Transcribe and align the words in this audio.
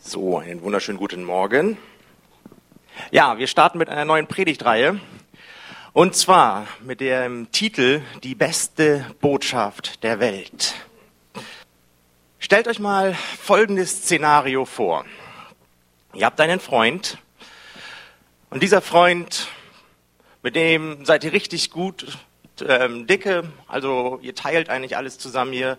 So, 0.00 0.38
einen 0.38 0.62
wunderschönen 0.62 0.96
guten 0.96 1.24
Morgen. 1.24 1.76
Ja, 3.10 3.36
wir 3.36 3.48
starten 3.48 3.78
mit 3.78 3.88
einer 3.88 4.04
neuen 4.04 4.28
Predigtreihe. 4.28 5.00
Und 5.92 6.14
zwar 6.14 6.68
mit 6.84 7.00
dem 7.00 7.50
Titel 7.50 8.02
Die 8.22 8.36
beste 8.36 9.04
Botschaft 9.20 10.04
der 10.04 10.20
Welt. 10.20 10.74
Stellt 12.38 12.68
euch 12.68 12.78
mal 12.78 13.14
folgendes 13.14 14.04
Szenario 14.04 14.64
vor. 14.66 15.04
Ihr 16.14 16.26
habt 16.26 16.40
einen 16.40 16.60
Freund 16.60 17.18
und 18.50 18.62
dieser 18.62 18.80
Freund, 18.80 19.48
mit 20.42 20.54
dem 20.54 21.04
seid 21.04 21.24
ihr 21.24 21.32
richtig 21.32 21.72
gut 21.72 22.18
ähm, 22.66 23.06
dicke, 23.06 23.44
also 23.66 24.18
ihr 24.22 24.34
teilt 24.34 24.70
eigentlich 24.70 24.96
alles 24.96 25.18
zusammen, 25.18 25.52
ihr 25.52 25.78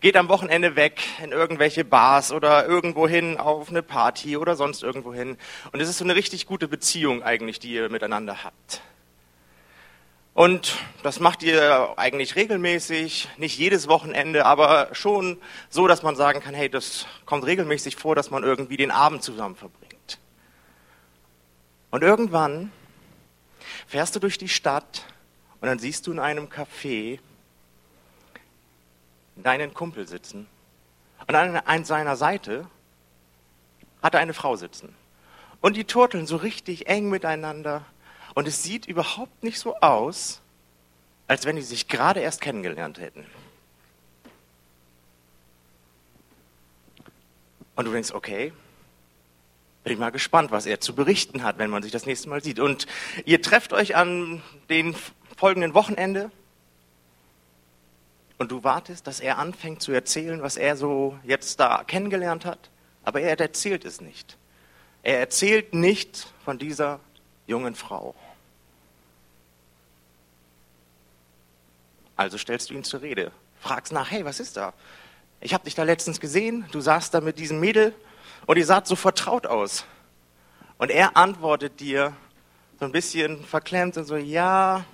geht 0.00 0.16
am 0.16 0.28
Wochenende 0.28 0.76
weg 0.76 1.02
in 1.22 1.32
irgendwelche 1.32 1.84
Bars 1.84 2.32
oder 2.32 2.66
irgendwo 2.66 3.08
hin 3.08 3.36
auf 3.36 3.68
eine 3.68 3.82
Party 3.82 4.36
oder 4.36 4.56
sonst 4.56 4.82
irgendwo 4.82 5.12
hin. 5.12 5.36
Und 5.72 5.80
es 5.80 5.88
ist 5.88 5.98
so 5.98 6.04
eine 6.04 6.14
richtig 6.14 6.46
gute 6.46 6.68
Beziehung 6.68 7.22
eigentlich, 7.22 7.58
die 7.58 7.72
ihr 7.72 7.88
miteinander 7.88 8.44
habt. 8.44 8.82
Und 10.36 10.76
das 11.02 11.18
macht 11.18 11.42
ihr 11.42 11.94
eigentlich 11.96 12.36
regelmäßig, 12.36 13.28
nicht 13.38 13.58
jedes 13.58 13.88
Wochenende, 13.88 14.44
aber 14.44 14.88
schon 14.92 15.38
so, 15.70 15.86
dass 15.88 16.02
man 16.02 16.14
sagen 16.14 16.40
kann, 16.40 16.52
hey, 16.52 16.68
das 16.68 17.06
kommt 17.24 17.46
regelmäßig 17.46 17.96
vor, 17.96 18.14
dass 18.14 18.30
man 18.30 18.44
irgendwie 18.44 18.76
den 18.76 18.90
Abend 18.90 19.22
zusammen 19.22 19.56
verbringt. 19.56 20.18
Und 21.90 22.02
irgendwann 22.02 22.70
fährst 23.86 24.14
du 24.14 24.20
durch 24.20 24.36
die 24.36 24.50
Stadt 24.50 25.06
und 25.60 25.68
dann 25.68 25.78
siehst 25.78 26.06
du 26.06 26.12
in 26.12 26.18
einem 26.18 26.48
Café 26.48 27.18
deinen 29.36 29.74
Kumpel 29.74 30.06
sitzen. 30.06 30.46
Und 31.26 31.34
an 31.34 31.84
seiner 31.84 32.16
Seite 32.16 32.66
hat 34.02 34.14
er 34.14 34.20
eine 34.20 34.34
Frau 34.34 34.56
sitzen. 34.56 34.94
Und 35.60 35.76
die 35.76 35.84
turteln 35.84 36.26
so 36.26 36.36
richtig 36.36 36.88
eng 36.88 37.08
miteinander. 37.08 37.84
Und 38.34 38.46
es 38.46 38.62
sieht 38.62 38.86
überhaupt 38.86 39.42
nicht 39.42 39.58
so 39.58 39.76
aus, 39.80 40.40
als 41.26 41.44
wenn 41.44 41.56
die 41.56 41.62
sich 41.62 41.88
gerade 41.88 42.20
erst 42.20 42.40
kennengelernt 42.40 43.00
hätten. 43.00 43.26
Und 47.74 47.84
du 47.84 47.92
denkst, 47.92 48.12
okay, 48.12 48.52
bin 49.84 49.92
ich 49.92 49.98
mal 49.98 50.10
gespannt, 50.10 50.50
was 50.50 50.66
er 50.66 50.80
zu 50.80 50.94
berichten 50.94 51.42
hat, 51.42 51.58
wenn 51.58 51.70
man 51.70 51.82
sich 51.82 51.92
das 51.92 52.06
nächste 52.06 52.28
Mal 52.28 52.42
sieht. 52.42 52.58
Und 52.58 52.86
ihr 53.24 53.42
trefft 53.42 53.72
euch 53.72 53.96
an 53.96 54.42
den 54.68 54.96
folgenden 55.36 55.74
Wochenende 55.74 56.30
und 58.38 58.50
du 58.50 58.64
wartest, 58.64 59.06
dass 59.06 59.20
er 59.20 59.38
anfängt 59.38 59.82
zu 59.82 59.92
erzählen, 59.92 60.42
was 60.42 60.56
er 60.56 60.76
so 60.76 61.18
jetzt 61.24 61.60
da 61.60 61.84
kennengelernt 61.84 62.44
hat, 62.44 62.70
aber 63.04 63.20
er 63.20 63.38
erzählt 63.38 63.84
es 63.84 64.00
nicht. 64.00 64.36
Er 65.02 65.20
erzählt 65.20 65.72
nicht 65.72 66.32
von 66.44 66.58
dieser 66.58 67.00
jungen 67.46 67.74
Frau. 67.74 68.14
Also 72.16 72.38
stellst 72.38 72.70
du 72.70 72.74
ihn 72.74 72.84
zur 72.84 73.02
Rede, 73.02 73.30
fragst 73.60 73.92
nach, 73.92 74.10
hey, 74.10 74.24
was 74.24 74.40
ist 74.40 74.56
da? 74.56 74.72
Ich 75.40 75.52
habe 75.52 75.64
dich 75.64 75.74
da 75.74 75.82
letztens 75.82 76.18
gesehen, 76.18 76.66
du 76.72 76.80
saßt 76.80 77.12
da 77.12 77.20
mit 77.20 77.38
diesem 77.38 77.60
Mädel 77.60 77.94
und 78.46 78.56
ihr 78.56 78.66
saht 78.66 78.86
so 78.86 78.96
vertraut 78.96 79.46
aus. 79.46 79.84
Und 80.78 80.90
er 80.90 81.16
antwortet 81.16 81.78
dir 81.80 82.14
so 82.78 82.86
ein 82.86 82.92
bisschen 82.92 83.44
verklemmt 83.44 83.96
und 83.96 84.04
so, 84.04 84.16
ja, 84.16 84.84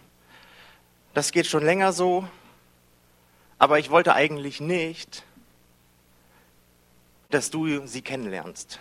das 1.14 1.32
geht 1.32 1.46
schon 1.46 1.64
länger 1.64 1.92
so, 1.92 2.28
aber 3.58 3.78
ich 3.78 3.90
wollte 3.90 4.14
eigentlich 4.14 4.60
nicht, 4.60 5.24
dass 7.30 7.50
du 7.50 7.86
sie 7.86 8.02
kennenlernst. 8.02 8.80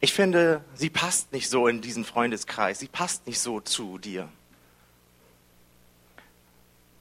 Ich 0.00 0.12
finde, 0.12 0.64
sie 0.74 0.90
passt 0.90 1.32
nicht 1.32 1.48
so 1.48 1.68
in 1.68 1.80
diesen 1.80 2.04
Freundeskreis, 2.04 2.80
sie 2.80 2.88
passt 2.88 3.26
nicht 3.26 3.38
so 3.38 3.60
zu 3.60 3.98
dir. 3.98 4.28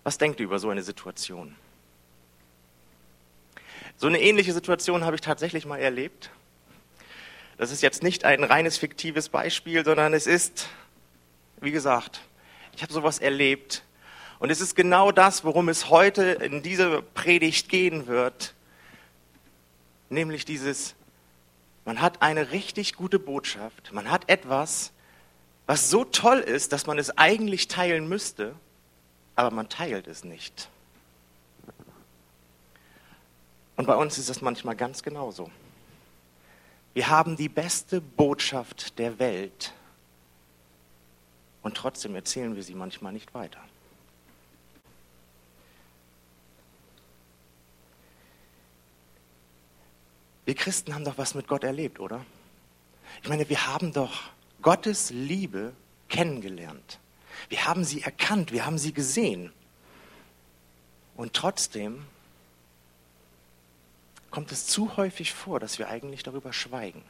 Was 0.04 0.18
denkt 0.18 0.40
ihr 0.40 0.46
über 0.46 0.60
so 0.60 0.70
eine 0.70 0.84
Situation? 0.84 1.56
So 3.98 4.08
eine 4.08 4.22
ähnliche 4.22 4.54
Situation 4.54 5.04
habe 5.04 5.16
ich 5.16 5.22
tatsächlich 5.22 5.66
mal 5.66 5.80
erlebt. 5.80 6.32
Das 7.58 7.72
ist 7.72 7.82
jetzt 7.82 8.02
nicht 8.02 8.24
ein 8.26 8.44
reines 8.44 8.78
fiktives 8.78 9.30
Beispiel, 9.30 9.84
sondern 9.86 10.14
es 10.14 10.28
ist 10.28 10.70
wie 11.62 11.72
gesagt, 11.72 12.22
ich 12.76 12.82
habe 12.82 12.92
sowas 12.92 13.20
erlebt. 13.20 13.84
Und 14.40 14.50
es 14.50 14.60
ist 14.60 14.76
genau 14.76 15.12
das, 15.12 15.44
worum 15.44 15.70
es 15.70 15.90
heute 15.90 16.24
in 16.24 16.64
dieser 16.64 17.02
Predigt 17.02 17.70
gehen 17.70 18.08
wird. 18.08 18.56
Nämlich 20.10 20.46
dieses, 20.46 20.96
man 21.86 22.02
hat 22.02 22.22
eine 22.22 22.52
richtig 22.52 22.96
gute 22.96 23.20
Botschaft, 23.20 23.94
man 23.94 24.10
hat 24.10 24.28
etwas, 24.30 24.92
was 25.68 25.90
so 25.90 26.04
toll 26.04 26.40
ist, 26.40 26.74
dass 26.74 26.88
man 26.88 26.98
es 26.98 27.18
eigentlich 27.18 27.68
teilen 27.68 28.10
müsste, 28.10 28.56
aber 29.36 29.52
man 29.52 29.70
teilt 29.70 30.08
es 30.08 30.24
nicht. 30.24 30.70
Und 33.78 33.86
bei 33.86 33.96
uns 33.96 34.18
ist 34.18 34.30
das 34.30 34.42
manchmal 34.42 34.76
ganz 34.76 35.02
genauso. 35.02 35.50
Wir 36.94 37.08
haben 37.08 37.38
die 37.38 37.48
beste 37.48 38.02
Botschaft 38.02 39.00
der 39.00 39.18
Welt 39.18 39.74
und 41.62 41.76
trotzdem 41.76 42.16
erzählen 42.16 42.56
wir 42.56 42.64
sie 42.64 42.76
manchmal 42.76 43.14
nicht 43.14 43.34
weiter. 43.34 43.62
Wir 50.46 50.56
Christen 50.56 50.96
haben 50.96 51.06
doch 51.06 51.18
was 51.18 51.36
mit 51.36 51.48
Gott 51.48 51.64
erlebt, 51.64 52.00
oder? 52.00 52.26
Ich 53.22 53.30
meine, 53.30 53.48
wir 53.48 53.68
haben 53.68 53.94
doch 53.94 54.24
Gottes 54.62 55.12
Liebe 55.12 55.74
kennengelernt. 56.10 57.00
Wir 57.50 57.66
haben 57.66 57.84
sie 57.84 58.02
erkannt, 58.02 58.52
wir 58.52 58.66
haben 58.66 58.78
sie 58.78 58.94
gesehen. 58.94 59.54
Und 61.16 61.34
trotzdem 61.34 62.06
kommt 64.30 64.52
es 64.52 64.66
zu 64.66 64.98
häufig 64.98 65.34
vor, 65.34 65.60
dass 65.60 65.78
wir 65.78 65.90
eigentlich 65.90 66.24
darüber 66.24 66.54
schweigen. 66.54 67.04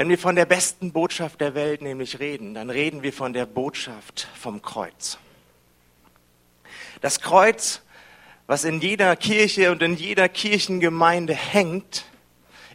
Wenn 0.00 0.08
wir 0.08 0.16
von 0.16 0.34
der 0.34 0.46
besten 0.46 0.92
Botschaft 0.92 1.42
der 1.42 1.54
Welt 1.54 1.82
nämlich 1.82 2.20
reden, 2.20 2.54
dann 2.54 2.70
reden 2.70 3.02
wir 3.02 3.12
von 3.12 3.34
der 3.34 3.44
Botschaft 3.44 4.28
vom 4.34 4.62
Kreuz. 4.62 5.18
Das 7.02 7.20
Kreuz, 7.20 7.82
was 8.46 8.64
in 8.64 8.80
jeder 8.80 9.14
Kirche 9.16 9.70
und 9.70 9.82
in 9.82 9.96
jeder 9.96 10.30
Kirchengemeinde 10.30 11.34
hängt, 11.34 12.06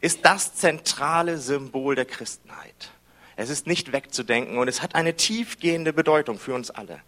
ist 0.02 0.24
das 0.24 0.53
zentrale 0.53 1.40
Symbol 1.40 1.96
der 1.96 2.06
Christenheit. 2.06 2.91
Es 3.35 3.50
ist 3.50 3.66
nicht 3.66 3.91
wegzudenken 3.91 4.59
und 4.59 4.68
es 4.68 4.84
hat 4.84 4.94
eine 4.94 5.16
tiefgehende 5.16 5.94
Bedeutung 5.94 6.38
für 6.38 6.53
uns 6.53 6.69
alle. 6.69 7.02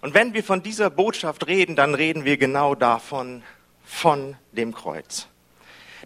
Und 0.00 0.14
wenn 0.14 0.32
wir 0.32 0.44
von 0.44 0.62
dieser 0.62 0.90
Botschaft 0.90 1.48
reden, 1.48 1.74
dann 1.74 1.96
reden 1.96 2.24
wir 2.24 2.36
genau 2.36 2.76
davon, 2.76 3.42
von 3.82 4.36
dem 4.52 4.72
Kreuz. 4.72 5.26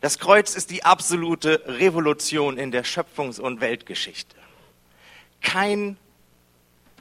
Das 0.04 0.19
Kreuz 0.19 0.54
ist 0.54 0.70
die 0.70 0.84
absolute 0.84 1.62
Revolution 1.65 2.59
in 2.59 2.70
der 2.70 2.84
Schöpfungs- 2.84 3.41
und 3.41 3.62
Weltgeschichte. 3.62 4.37
Kein 5.41 5.97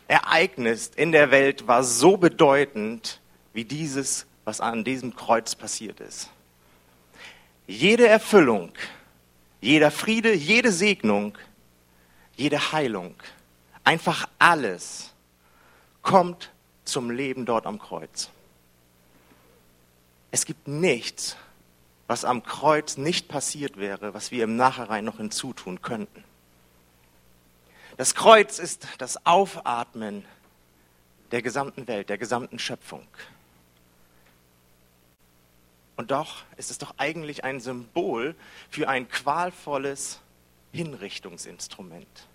Ereignis 0.07 0.89
in 0.95 1.11
der 1.11 1.29
Welt 1.29 1.67
war 1.67 1.83
so 1.83 2.15
bedeutend 2.15 3.19
wie 3.51 3.65
dieses, 3.65 4.25
was 4.45 4.61
an 4.61 4.85
diesem 4.85 5.17
Kreuz 5.17 5.53
passiert 5.53 5.99
ist. 5.99 6.29
Jede 7.67 8.07
Erfüllung, 8.07 8.71
jeder 9.59 9.91
Friede, 9.91 10.33
jede 10.33 10.71
Segnung, 10.71 11.37
jede 12.37 12.71
Heilung, 12.71 13.15
einfach 13.83 14.29
alles 14.39 15.11
kommt 16.01 16.51
zum 16.85 17.11
Leben 17.11 17.45
dort 17.45 17.65
am 17.65 17.79
Kreuz. 17.79 18.29
Es 20.31 20.45
gibt 20.45 20.69
nichts, 20.69 21.35
was 22.13 22.25
am 22.25 22.43
Kreuz 22.43 22.95
nicht 22.97 23.27
passiert 23.27 23.77
wäre, 23.77 24.13
was 24.13 24.29
wir 24.29 24.43
im 24.43 24.55
Nachhinein 24.55 25.03
noch 25.03 25.17
hinzutun 25.17 25.81
könnten. 25.81 26.23
Das 27.97 28.13
Kreuz 28.13 28.59
ist 28.59 28.85
das 28.99 29.25
Aufatmen 29.25 30.23
der 31.31 31.41
gesamten 31.41 31.87
Welt, 31.87 32.09
der 32.09 32.19
gesamten 32.19 32.59
Schöpfung. 32.59 33.07
Und 35.95 36.11
doch 36.11 36.43
ist 36.55 36.69
es 36.69 36.77
doch 36.77 36.93
eigentlich 36.97 37.45
ein 37.45 37.59
Symbol 37.59 38.35
für 38.69 38.87
ein 38.87 39.09
qualvolles 39.09 40.19
Hinrichtungsinstrument. 40.71 42.27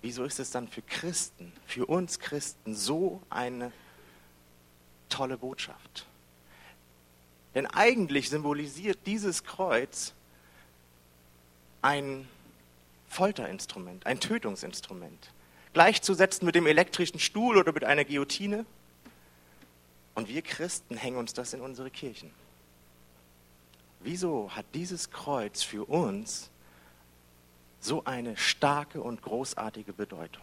Wieso 0.00 0.22
ist 0.22 0.38
es 0.38 0.52
dann 0.52 0.68
für 0.68 0.82
Christen, 0.82 1.52
für 1.66 1.86
uns 1.86 2.20
Christen 2.20 2.76
so 2.76 3.20
eine 3.30 3.72
tolle 5.08 5.36
Botschaft? 5.36 6.06
Denn 7.54 7.66
eigentlich 7.66 8.30
symbolisiert 8.30 8.98
dieses 9.06 9.44
Kreuz 9.44 10.14
ein 11.82 12.28
Folterinstrument, 13.08 14.06
ein 14.06 14.20
Tötungsinstrument. 14.20 15.30
Gleichzusetzen 15.74 16.46
mit 16.46 16.54
dem 16.54 16.66
elektrischen 16.66 17.18
Stuhl 17.18 17.56
oder 17.56 17.72
mit 17.72 17.84
einer 17.84 18.04
Guillotine. 18.04 18.64
Und 20.14 20.28
wir 20.28 20.42
Christen 20.42 20.96
hängen 20.96 21.16
uns 21.16 21.32
das 21.32 21.52
in 21.52 21.60
unsere 21.60 21.90
Kirchen. 21.90 22.30
Wieso 24.00 24.50
hat 24.50 24.66
dieses 24.74 25.10
Kreuz 25.10 25.62
für 25.62 25.84
uns 25.84 26.50
so 27.80 28.04
eine 28.04 28.36
starke 28.36 29.00
und 29.00 29.22
großartige 29.22 29.92
Bedeutung? 29.92 30.42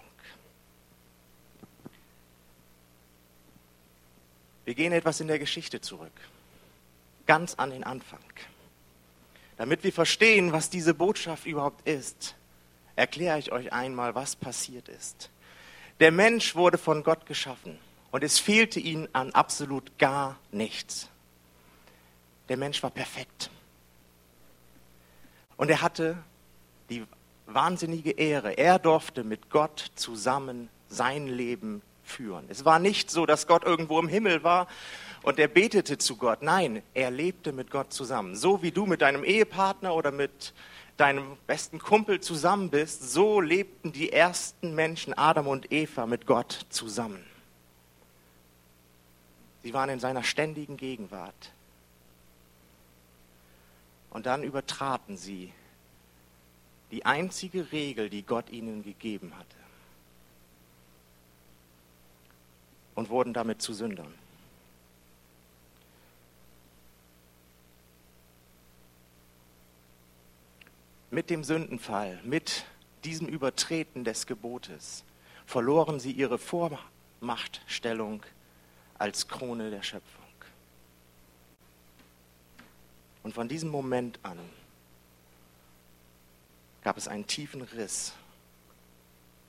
Wir 4.66 4.76
gehen 4.76 4.94
etwas 4.94 5.20
in 5.20 5.28
der 5.28 5.40
Geschichte 5.40 5.82
zurück, 5.82 6.12
ganz 7.30 7.54
an 7.54 7.70
den 7.70 7.84
Anfang. 7.84 8.20
Damit 9.56 9.84
wir 9.84 9.94
verstehen, 9.94 10.52
was 10.52 10.72
diese 10.72 10.96
Botschaft 10.96 11.46
überhaupt 11.46 11.88
ist, 11.88 12.34
erkläre 12.96 13.38
ich 13.38 13.52
euch 13.52 13.72
einmal, 13.72 14.16
was 14.16 14.36
passiert 14.36 14.90
ist. 14.90 15.30
Der 16.00 16.12
Mensch 16.12 16.56
wurde 16.56 16.80
von 16.80 17.04
Gott 17.04 17.28
geschaffen 17.28 17.78
und 18.10 18.24
es 18.24 18.40
fehlte 18.40 18.80
ihm 18.80 19.08
an 19.14 19.32
absolut 19.34 19.96
gar 20.00 20.40
nichts. 20.52 21.08
Der 22.48 22.58
Mensch 22.58 22.82
war 22.82 22.90
perfekt. 22.90 23.52
Und 25.56 25.70
er 25.70 25.84
hatte 25.84 26.18
die 26.90 27.06
wahnsinnige 27.46 28.10
Ehre. 28.10 28.58
Er 28.58 28.80
durfte 28.80 29.24
mit 29.24 29.52
Gott 29.52 29.92
zusammen 29.94 30.68
sein 30.88 31.28
Leben 31.28 31.84
führen. 32.04 32.46
Es 32.50 32.66
war 32.66 32.80
nicht 32.80 33.12
so, 33.12 33.28
dass 33.28 33.46
Gott 33.46 33.66
irgendwo 33.66 34.00
im 34.00 34.08
Himmel 34.08 34.44
war 34.44 34.68
und 35.24 35.40
er 35.40 35.48
betete 35.48 35.98
zu 35.98 36.16
Gott. 36.16 36.42
Nein, 36.42 36.82
er 36.94 37.12
lebte 37.12 37.52
mit 37.52 37.72
Gott 37.72 37.94
zusammen. 37.94 38.36
So 38.36 38.62
wie 38.62 38.72
du 38.72 38.86
mit 38.86 39.02
deinem 39.02 39.24
Ehepartner 39.24 39.94
oder 39.94 40.12
mit 40.12 40.54
deinem 40.98 41.38
besten 41.48 41.80
Kumpel 41.80 42.20
zusammen 42.20 42.70
bist, 42.70 43.12
so 43.12 43.40
lebten 43.40 43.92
die 43.92 44.12
ersten 44.12 44.76
Menschen, 44.76 45.14
Adam 45.14 45.48
und 45.48 45.72
Eva, 45.72 46.06
mit 46.06 46.26
Gott 46.26 46.66
zusammen. 46.70 47.24
Sie 49.64 49.74
waren 49.74 49.90
in 49.90 50.00
seiner 50.00 50.24
ständigen 50.24 50.78
Gegenwart. 50.78 51.52
Und 54.10 54.26
dann 54.26 54.44
übertraten 54.44 55.18
sie 55.18 55.54
die 56.92 57.06
einzige 57.06 57.72
Regel, 57.72 58.10
die 58.10 58.24
Gott 58.24 58.50
ihnen 58.50 58.84
gegeben 58.84 59.34
hatte. 59.38 59.56
Und 62.96 63.10
wurden 63.10 63.34
damit 63.34 63.62
zu 63.62 63.74
Sündern. 63.74 64.14
Mit 71.12 71.30
dem 71.30 71.44
Sündenfall, 71.44 72.20
mit 72.24 72.66
diesem 73.04 73.28
Übertreten 73.28 74.04
des 74.04 74.28
Gebotes, 74.28 75.04
verloren 75.46 76.00
sie 76.00 76.12
ihre 76.12 76.38
Vormachtstellung 76.38 78.24
als 78.98 79.28
Krone 79.28 79.72
der 79.72 79.82
Schöpfung. 79.82 80.24
Und 83.24 83.34
von 83.34 83.48
diesem 83.48 83.70
Moment 83.70 84.20
an 84.24 84.38
gab 86.84 86.98
es 86.98 87.08
einen 87.08 87.26
tiefen 87.26 87.62
Riss 87.62 88.14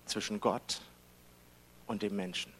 zwischen 0.06 0.40
Gott 0.40 0.80
und 1.86 2.02
dem 2.02 2.16
Menschen. 2.16 2.52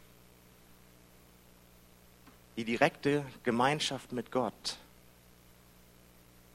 Die 2.57 2.65
direkte 2.65 3.25
Gemeinschaft 3.43 4.13
mit 4.13 4.31
Gott 4.31 4.77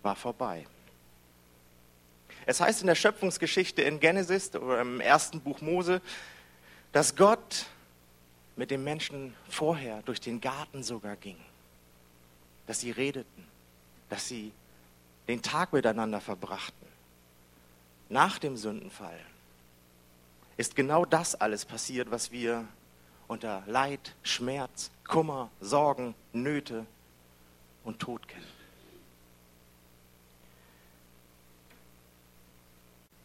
war 0.04 0.16
vorbei. 0.16 0.66
Es 2.46 2.62
heißt 2.62 2.82
in 2.82 2.88
der 2.88 2.96
Schöpfungsgeschichte 2.96 3.82
in 3.82 4.00
Genesis 4.00 4.56
oder 4.56 4.82
im 4.82 5.00
ersten 5.00 5.42
Buch 5.42 5.62
Mose, 5.62 6.02
dass 6.92 7.16
Gott 7.16 7.66
mit 8.56 8.72
dem 8.72 8.84
Menschen 8.84 9.34
vorher 9.50 10.02
durch 10.04 10.22
den 10.22 10.40
Garten 10.40 10.84
sogar 10.84 11.16
ging, 11.16 11.38
dass 12.68 12.80
sie 12.80 12.92
redeten, 12.92 13.48
dass 14.10 14.28
sie 14.28 14.52
den 15.28 15.42
Tag 15.42 15.74
miteinander 15.74 16.22
verbrachten. 16.22 16.88
Nach 18.10 18.38
dem 18.38 18.56
Sündenfall 18.56 19.20
ist 20.58 20.76
genau 20.76 21.06
das 21.06 21.36
alles 21.36 21.66
passiert, 21.66 22.12
was 22.12 22.32
wir 22.32 22.66
unter 23.28 23.64
Leid, 23.66 24.14
Schmerz, 24.24 24.92
Kummer, 25.08 25.50
Sorgen, 25.60 26.14
Nöte 26.32 26.86
und 27.84 28.00
Tod 28.00 28.28
kennen. 28.28 28.55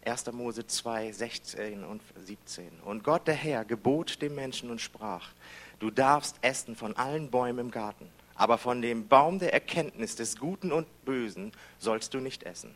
1. 0.04 0.32
Mose 0.32 0.66
2, 0.66 1.12
16 1.12 1.84
und 1.84 2.02
17. 2.16 2.68
Und 2.84 3.04
Gott 3.04 3.26
der 3.26 3.34
Herr 3.34 3.64
gebot 3.64 4.22
dem 4.22 4.34
Menschen 4.34 4.70
und 4.70 4.80
sprach, 4.80 5.28
du 5.78 5.90
darfst 5.90 6.36
essen 6.42 6.76
von 6.76 6.96
allen 6.96 7.30
Bäumen 7.30 7.66
im 7.66 7.70
Garten, 7.70 8.08
aber 8.34 8.56
von 8.58 8.80
dem 8.80 9.08
Baum 9.08 9.38
der 9.38 9.52
Erkenntnis 9.52 10.16
des 10.16 10.36
Guten 10.36 10.72
und 10.72 10.86
Bösen 11.04 11.52
sollst 11.78 12.14
du 12.14 12.18
nicht 12.18 12.44
essen. 12.44 12.74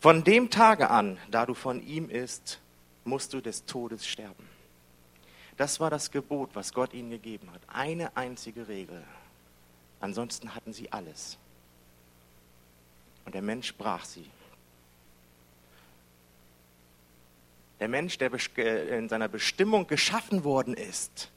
Von 0.00 0.24
dem 0.24 0.50
Tage 0.50 0.90
an, 0.90 1.18
da 1.30 1.46
du 1.46 1.54
von 1.54 1.86
ihm 1.86 2.10
isst, 2.10 2.60
musst 3.04 3.32
du 3.32 3.40
des 3.40 3.64
Todes 3.64 4.06
sterben. 4.06 4.48
Das 5.56 5.80
war 5.80 5.90
das 5.90 6.10
Gebot, 6.10 6.50
was 6.54 6.72
Gott 6.72 6.94
ihnen 6.94 7.10
gegeben 7.10 7.50
hat. 7.52 7.60
Eine 7.68 8.16
einzige 8.16 8.68
Regel. 8.68 9.02
Ansonsten 10.00 10.54
hatten 10.54 10.72
sie 10.72 10.92
alles. 10.92 11.36
Und 13.24 13.34
der 13.34 13.42
Mensch 13.42 13.74
brach 13.74 14.04
sie. 14.04 14.30
Der 17.80 17.88
Mensch, 17.88 18.18
der 18.18 18.32
äh, 18.58 18.98
in 18.98 19.08
seiner 19.08 19.28
Bestimmung 19.28 19.86
geschaffen 19.86 20.44
worden 20.44 20.74
ist, 20.74 21.30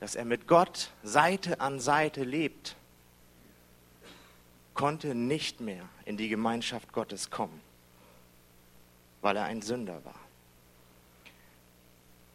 dass 0.00 0.14
er 0.14 0.24
mit 0.24 0.46
Gott 0.46 0.90
Seite 1.02 1.60
an 1.60 1.80
Seite 1.80 2.24
lebt, 2.24 2.76
konnte 4.74 5.14
nicht 5.14 5.60
mehr 5.60 5.88
in 6.04 6.16
die 6.16 6.28
Gemeinschaft 6.28 6.92
Gottes 6.92 7.30
kommen, 7.30 7.60
weil 9.20 9.36
er 9.36 9.44
ein 9.44 9.62
Sünder 9.62 10.04
war. 10.04 10.14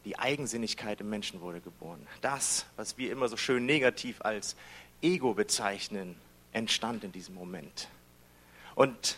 Die 0.05 0.19
Eigensinnigkeit 0.19 1.01
im 1.01 1.09
Menschen 1.09 1.41
wurde 1.41 1.61
geboren. 1.61 2.05
Das, 2.21 2.67
was 2.75 2.97
wir 2.99 3.11
immer 3.11 3.27
so 3.27 3.37
schön 3.37 3.65
negativ 3.65 4.21
als 4.21 4.55
Ego 5.01 5.33
bezeichnen, 5.33 6.15
entstand 6.53 7.03
in 7.03 7.11
diesem 7.11 7.33
Moment. 7.33 7.89
Und 8.75 9.17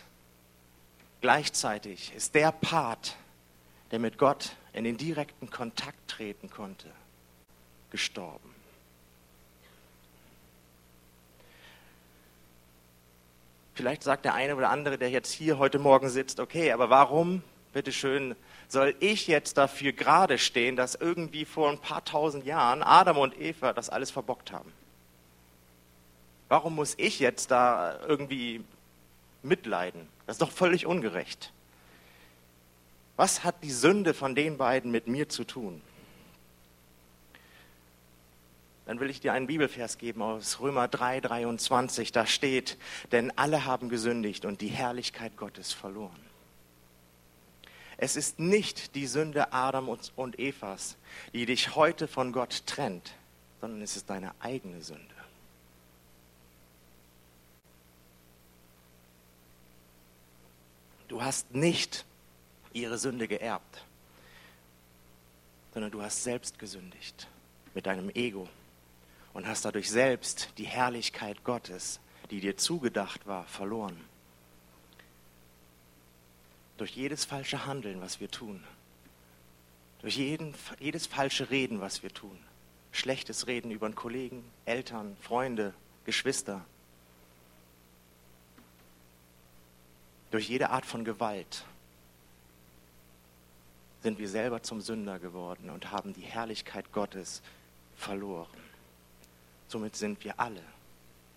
gleichzeitig 1.20 2.14
ist 2.14 2.34
der 2.34 2.52
Part, 2.52 3.16
der 3.90 3.98
mit 3.98 4.18
Gott 4.18 4.56
in 4.72 4.84
den 4.84 4.96
direkten 4.96 5.50
Kontakt 5.50 6.08
treten 6.08 6.50
konnte, 6.50 6.88
gestorben. 7.90 8.54
Vielleicht 13.74 14.02
sagt 14.02 14.24
der 14.24 14.34
eine 14.34 14.56
oder 14.56 14.70
andere, 14.70 14.98
der 14.98 15.08
jetzt 15.08 15.32
hier 15.32 15.58
heute 15.58 15.78
Morgen 15.78 16.08
sitzt, 16.08 16.40
okay, 16.40 16.72
aber 16.72 16.90
warum, 16.90 17.42
bitteschön, 17.72 18.34
soll 18.66 18.94
ich 19.00 19.28
jetzt 19.28 19.56
dafür 19.56 19.92
gerade 19.92 20.38
stehen, 20.38 20.74
dass 20.74 20.94
irgendwie 20.94 21.44
vor 21.44 21.70
ein 21.70 21.78
paar 21.78 22.04
tausend 22.04 22.44
Jahren 22.44 22.82
Adam 22.82 23.18
und 23.18 23.40
Eva 23.40 23.72
das 23.72 23.88
alles 23.88 24.10
verbockt 24.10 24.52
haben? 24.52 24.72
Warum 26.48 26.74
muss 26.74 26.94
ich 26.96 27.20
jetzt 27.20 27.50
da 27.50 28.00
irgendwie 28.06 28.64
mitleiden? 29.42 30.08
Das 30.26 30.34
ist 30.34 30.42
doch 30.42 30.50
völlig 30.50 30.86
ungerecht. 30.86 31.52
Was 33.18 33.42
hat 33.42 33.64
die 33.64 33.72
Sünde 33.72 34.14
von 34.14 34.36
den 34.36 34.58
beiden 34.58 34.92
mit 34.92 35.08
mir 35.08 35.28
zu 35.28 35.42
tun? 35.42 35.82
Dann 38.86 39.00
will 39.00 39.10
ich 39.10 39.18
dir 39.18 39.32
einen 39.32 39.48
Bibelvers 39.48 39.98
geben 39.98 40.22
aus 40.22 40.60
Römer 40.60 40.86
3, 40.86 41.20
23. 41.22 42.12
Da 42.12 42.26
steht, 42.26 42.78
denn 43.10 43.36
alle 43.36 43.64
haben 43.64 43.88
gesündigt 43.88 44.44
und 44.44 44.60
die 44.60 44.68
Herrlichkeit 44.68 45.36
Gottes 45.36 45.72
verloren. 45.72 46.20
Es 47.96 48.14
ist 48.14 48.38
nicht 48.38 48.94
die 48.94 49.08
Sünde 49.08 49.52
Adam 49.52 49.88
und 49.88 50.38
Evas, 50.38 50.96
die 51.32 51.44
dich 51.44 51.74
heute 51.74 52.06
von 52.06 52.30
Gott 52.30 52.66
trennt, 52.66 53.14
sondern 53.60 53.82
es 53.82 53.96
ist 53.96 54.08
deine 54.08 54.30
eigene 54.38 54.80
Sünde. 54.80 55.02
Du 61.08 61.20
hast 61.20 61.52
nicht 61.52 62.04
ihre 62.80 62.98
Sünde 62.98 63.28
geerbt, 63.28 63.84
sondern 65.72 65.90
du 65.90 66.02
hast 66.02 66.22
selbst 66.22 66.58
gesündigt 66.58 67.28
mit 67.74 67.86
deinem 67.86 68.10
Ego 68.10 68.48
und 69.32 69.46
hast 69.46 69.64
dadurch 69.64 69.90
selbst 69.90 70.50
die 70.58 70.66
Herrlichkeit 70.66 71.44
Gottes, 71.44 72.00
die 72.30 72.40
dir 72.40 72.56
zugedacht 72.56 73.26
war, 73.26 73.44
verloren. 73.44 73.98
Durch 76.76 76.92
jedes 76.96 77.24
falsche 77.24 77.66
Handeln, 77.66 78.00
was 78.00 78.20
wir 78.20 78.30
tun, 78.30 78.62
durch 80.00 80.16
jeden, 80.16 80.54
jedes 80.78 81.06
falsche 81.06 81.50
Reden, 81.50 81.80
was 81.80 82.02
wir 82.02 82.12
tun, 82.12 82.38
schlechtes 82.92 83.46
Reden 83.46 83.70
über 83.70 83.86
einen 83.86 83.94
Kollegen, 83.94 84.44
Eltern, 84.64 85.16
Freunde, 85.20 85.74
Geschwister, 86.04 86.64
durch 90.30 90.48
jede 90.48 90.70
Art 90.70 90.86
von 90.86 91.04
Gewalt, 91.04 91.64
sind 94.02 94.18
wir 94.18 94.28
selber 94.28 94.62
zum 94.62 94.80
Sünder 94.80 95.18
geworden 95.18 95.70
und 95.70 95.90
haben 95.90 96.12
die 96.12 96.22
Herrlichkeit 96.22 96.92
Gottes 96.92 97.42
verloren. 97.96 98.46
Somit 99.68 99.96
sind 99.96 100.22
wir 100.24 100.38
alle, 100.38 100.62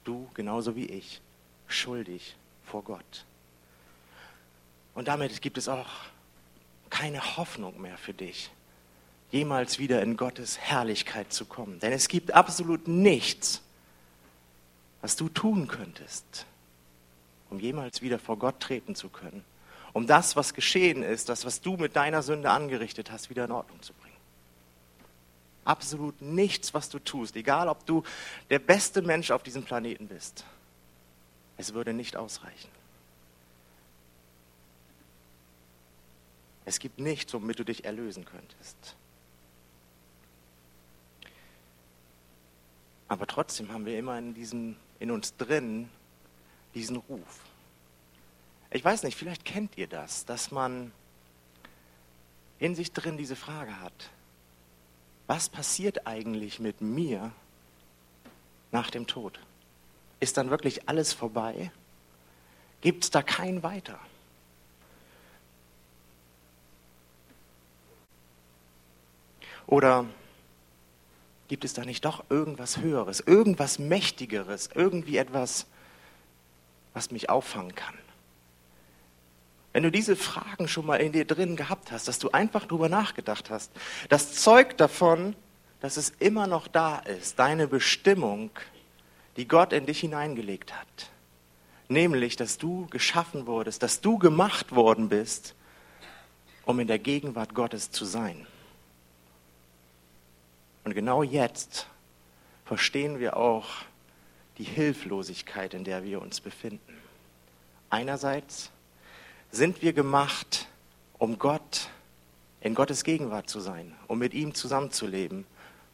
du 0.03 0.29
genauso 0.33 0.75
wie 0.75 0.85
ich, 0.85 1.21
schuldig 1.67 2.35
vor 2.65 2.83
Gott. 2.83 3.25
Und 4.93 5.07
damit 5.07 5.41
gibt 5.41 5.57
es 5.57 5.67
auch 5.67 5.89
keine 6.89 7.37
Hoffnung 7.37 7.81
mehr 7.81 7.97
für 7.97 8.13
dich, 8.13 8.51
jemals 9.31 9.79
wieder 9.79 10.01
in 10.01 10.17
Gottes 10.17 10.59
Herrlichkeit 10.59 11.33
zu 11.33 11.45
kommen. 11.45 11.79
Denn 11.79 11.93
es 11.93 12.07
gibt 12.07 12.33
absolut 12.33 12.87
nichts, 12.87 13.61
was 15.01 15.15
du 15.15 15.29
tun 15.29 15.67
könntest, 15.67 16.45
um 17.49 17.59
jemals 17.59 18.01
wieder 18.01 18.19
vor 18.19 18.37
Gott 18.37 18.59
treten 18.59 18.95
zu 18.95 19.09
können, 19.09 19.43
um 19.93 20.07
das, 20.07 20.35
was 20.35 20.53
geschehen 20.53 21.03
ist, 21.03 21.29
das, 21.29 21.45
was 21.45 21.61
du 21.61 21.77
mit 21.77 21.95
deiner 21.95 22.21
Sünde 22.21 22.49
angerichtet 22.49 23.11
hast, 23.11 23.29
wieder 23.29 23.45
in 23.45 23.51
Ordnung 23.51 23.81
zu 23.81 23.93
bringen. 23.93 24.15
Absolut 25.65 26.21
nichts, 26.21 26.73
was 26.73 26.89
du 26.89 26.99
tust, 26.99 27.35
egal 27.35 27.67
ob 27.67 27.85
du 27.85 28.03
der 28.49 28.59
beste 28.59 29.01
Mensch 29.01 29.31
auf 29.31 29.43
diesem 29.43 29.63
Planeten 29.63 30.07
bist, 30.07 30.45
es 31.57 31.73
würde 31.73 31.93
nicht 31.93 32.15
ausreichen. 32.15 32.69
Es 36.65 36.79
gibt 36.79 36.99
nichts, 36.99 37.33
womit 37.33 37.59
du 37.59 37.65
dich 37.65 37.85
erlösen 37.85 38.25
könntest. 38.25 38.95
Aber 43.07 43.27
trotzdem 43.27 43.73
haben 43.73 43.85
wir 43.85 43.99
immer 43.99 44.17
in, 44.17 44.33
diesem, 44.33 44.77
in 44.99 45.11
uns 45.11 45.35
drin 45.35 45.89
diesen 46.73 46.95
Ruf. 46.95 47.41
Ich 48.73 48.83
weiß 48.83 49.03
nicht, 49.03 49.17
vielleicht 49.17 49.43
kennt 49.43 49.77
ihr 49.77 49.87
das, 49.87 50.25
dass 50.25 50.49
man 50.49 50.93
in 52.57 52.73
sich 52.73 52.93
drin 52.93 53.17
diese 53.17 53.35
Frage 53.35 53.77
hat, 53.81 54.09
was 55.27 55.49
passiert 55.49 56.07
eigentlich 56.07 56.59
mit 56.59 56.79
mir 56.79 57.31
nach 58.71 58.89
dem 58.89 59.07
Tod? 59.07 59.39
Ist 60.19 60.37
dann 60.37 60.49
wirklich 60.49 60.87
alles 60.87 61.11
vorbei? 61.11 61.71
Gibt 62.79 63.03
es 63.03 63.11
da 63.11 63.21
kein 63.21 63.61
Weiter? 63.61 63.99
Oder 69.67 70.05
gibt 71.47 71.65
es 71.65 71.73
da 71.73 71.83
nicht 71.83 72.05
doch 72.05 72.23
irgendwas 72.29 72.77
Höheres, 72.77 73.19
irgendwas 73.19 73.79
Mächtigeres, 73.79 74.69
irgendwie 74.73 75.17
etwas, 75.17 75.65
was 76.93 77.11
mich 77.11 77.29
auffangen 77.29 77.75
kann? 77.75 77.97
Wenn 79.73 79.83
du 79.83 79.91
diese 79.91 80.15
Fragen 80.15 80.67
schon 80.67 80.85
mal 80.85 80.97
in 80.97 81.13
dir 81.13 81.25
drin 81.25 81.55
gehabt 81.55 81.91
hast, 81.91 82.07
dass 82.07 82.19
du 82.19 82.31
einfach 82.31 82.65
drüber 82.65 82.89
nachgedacht 82.89 83.49
hast, 83.49 83.71
das 84.09 84.33
zeugt 84.33 84.81
davon, 84.81 85.35
dass 85.79 85.97
es 85.97 86.09
immer 86.19 86.47
noch 86.47 86.67
da 86.67 86.99
ist, 86.99 87.39
deine 87.39 87.67
Bestimmung, 87.67 88.51
die 89.37 89.47
Gott 89.47 89.73
in 89.73 89.85
dich 89.85 90.01
hineingelegt 90.01 90.73
hat. 90.73 91.11
Nämlich, 91.87 92.35
dass 92.35 92.57
du 92.57 92.87
geschaffen 92.87 93.47
wurdest, 93.47 93.81
dass 93.81 94.01
du 94.01 94.17
gemacht 94.17 94.75
worden 94.75 95.09
bist, 95.09 95.55
um 96.65 96.79
in 96.79 96.87
der 96.87 96.99
Gegenwart 96.99 97.55
Gottes 97.55 97.91
zu 97.91 98.05
sein. 98.05 98.45
Und 100.83 100.93
genau 100.93 101.23
jetzt 101.23 101.87
verstehen 102.65 103.19
wir 103.19 103.37
auch 103.37 103.67
die 104.57 104.63
Hilflosigkeit, 104.63 105.73
in 105.73 105.83
der 105.83 106.03
wir 106.03 106.21
uns 106.21 106.41
befinden. 106.41 106.97
Einerseits 107.89 108.69
sind 109.51 109.81
wir 109.81 109.93
gemacht, 109.93 110.67
um 111.17 111.37
Gott 111.37 111.89
in 112.61 112.75
Gottes 112.75 113.03
Gegenwart 113.03 113.49
zu 113.49 113.59
sein, 113.59 113.95
um 114.07 114.19
mit 114.19 114.33
ihm 114.33 114.53
zusammenzuleben. 114.53 115.45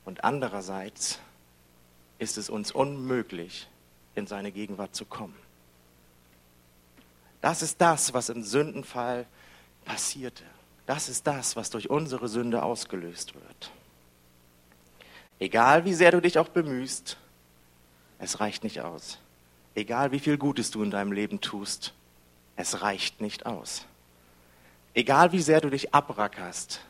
Und 0.06 0.24
andererseits 0.24 1.20
ist 2.20 2.38
es 2.38 2.50
uns 2.50 2.72
unmöglich, 2.72 3.68
in 4.16 4.28
seine 4.28 4.52
Gegenwart 4.52 4.96
zu 4.96 5.06
kommen. 5.06 5.36
Das 7.42 7.62
ist 7.62 7.80
das, 7.82 8.14
was 8.14 8.30
im 8.30 8.44
Sündenfall 8.44 9.26
passierte. 9.86 10.44
Das 10.86 11.10
ist 11.10 11.28
das, 11.28 11.56
was 11.56 11.70
durch 11.70 11.90
unsere 11.90 12.28
Sünde 12.28 12.64
ausgelöst 12.64 13.36
wird. 13.36 13.72
Egal 15.40 15.86
wie 15.86 15.94
sehr 15.94 16.12
du 16.12 16.22
dich 16.22 16.40
auch 16.40 16.50
bemühst, 16.50 17.18
es 18.20 18.40
reicht 18.40 18.64
nicht 18.64 18.82
aus. 18.82 19.20
Egal 19.76 20.12
wie 20.12 20.20
viel 20.20 20.38
Gutes 20.38 20.72
du 20.72 20.82
in 20.82 20.90
deinem 20.90 21.12
Leben 21.12 21.40
tust, 21.40 21.94
es 22.58 22.82
reicht 22.82 23.22
nicht 23.22 23.46
aus. 23.46 23.86
Egal 24.94 25.32
wie 25.32 25.42
sehr 25.42 25.62
du 25.62 25.70
dich 25.70 25.94
abrackerst, 25.94 26.82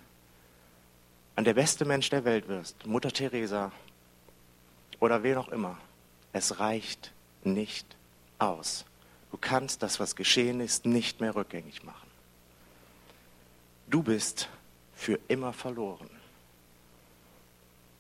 an 1.36 1.44
der 1.44 1.54
beste 1.54 1.86
Mensch 1.86 2.10
der 2.10 2.26
Welt 2.26 2.48
wirst, 2.48 2.88
Mutter 2.88 3.12
Teresa, 3.12 3.72
oder 5.00 5.22
wer 5.22 5.40
auch 5.40 5.50
immer. 5.50 5.78
Es 6.34 6.60
reicht 6.60 7.12
nicht 7.44 7.86
aus. 8.40 8.86
Du 9.30 9.38
kannst 9.38 9.84
das, 9.84 10.00
was 10.00 10.16
geschehen 10.16 10.62
ist, 10.62 10.86
nicht 10.86 11.22
mehr 11.22 11.36
rückgängig 11.36 11.84
machen. 11.84 12.10
Du 13.88 14.02
bist 14.02 14.50
für 14.96 15.20
immer 15.28 15.54
verloren. 15.54 16.10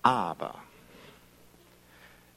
Aber 0.01 0.55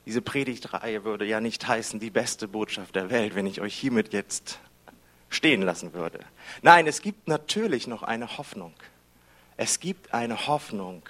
diese 0.06 0.22
Predigtreihe 0.22 1.04
würde 1.04 1.24
ja 1.24 1.40
nicht 1.40 1.66
heißen, 1.66 2.00
die 2.00 2.10
beste 2.10 2.48
Botschaft 2.48 2.96
der 2.96 3.10
Welt, 3.10 3.34
wenn 3.34 3.46
ich 3.46 3.60
euch 3.60 3.74
hiermit 3.74 4.12
jetzt 4.12 4.58
stehen 5.30 5.62
lassen 5.62 5.94
würde. 5.94 6.20
Nein, 6.60 6.86
es 6.86 7.00
gibt 7.00 7.28
natürlich 7.28 7.86
noch 7.86 8.02
eine 8.02 8.36
Hoffnung. 8.36 8.74
Es 9.56 9.80
gibt 9.80 10.12
eine 10.12 10.46
Hoffnung, 10.46 11.02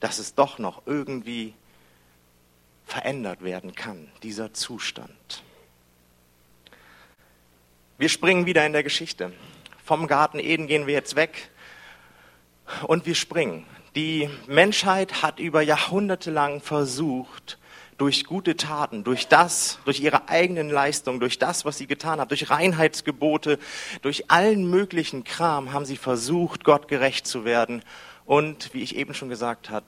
dass 0.00 0.18
es 0.18 0.34
doch 0.34 0.58
noch 0.58 0.82
irgendwie 0.86 1.54
verändert 2.84 3.42
werden 3.42 3.74
kann, 3.74 4.10
dieser 4.22 4.52
Zustand. 4.52 5.42
Wir 7.96 8.08
springen 8.08 8.44
wieder 8.44 8.66
in 8.66 8.72
der 8.72 8.82
Geschichte. 8.82 9.32
Vom 9.84 10.08
Garten 10.08 10.40
Eden 10.40 10.66
gehen 10.66 10.86
wir 10.86 10.94
jetzt 10.94 11.14
weg 11.14 11.50
und 12.86 13.06
wir 13.06 13.14
springen. 13.14 13.66
Die 13.94 14.28
Menschheit 14.48 15.22
hat 15.22 15.38
über 15.38 15.62
Jahrhunderte 15.62 16.32
lang 16.32 16.60
versucht, 16.60 17.58
durch 17.98 18.24
gute 18.24 18.56
Taten, 18.56 19.04
durch 19.04 19.28
das, 19.28 19.78
durch 19.84 20.00
ihre 20.00 20.28
eigenen 20.28 20.68
Leistungen, 20.68 21.20
durch 21.20 21.38
das, 21.38 21.64
was 21.64 21.78
sie 21.78 21.86
getan 21.86 22.20
hat, 22.20 22.30
durch 22.30 22.50
Reinheitsgebote, 22.50 23.58
durch 24.02 24.30
allen 24.30 24.68
möglichen 24.68 25.24
Kram 25.24 25.72
haben 25.72 25.84
sie 25.84 25.96
versucht, 25.96 26.64
Gott 26.64 26.88
gerecht 26.88 27.26
zu 27.26 27.44
werden. 27.44 27.82
Und 28.24 28.74
wie 28.74 28.82
ich 28.82 28.96
eben 28.96 29.14
schon 29.14 29.28
gesagt 29.28 29.70
habe, 29.70 29.86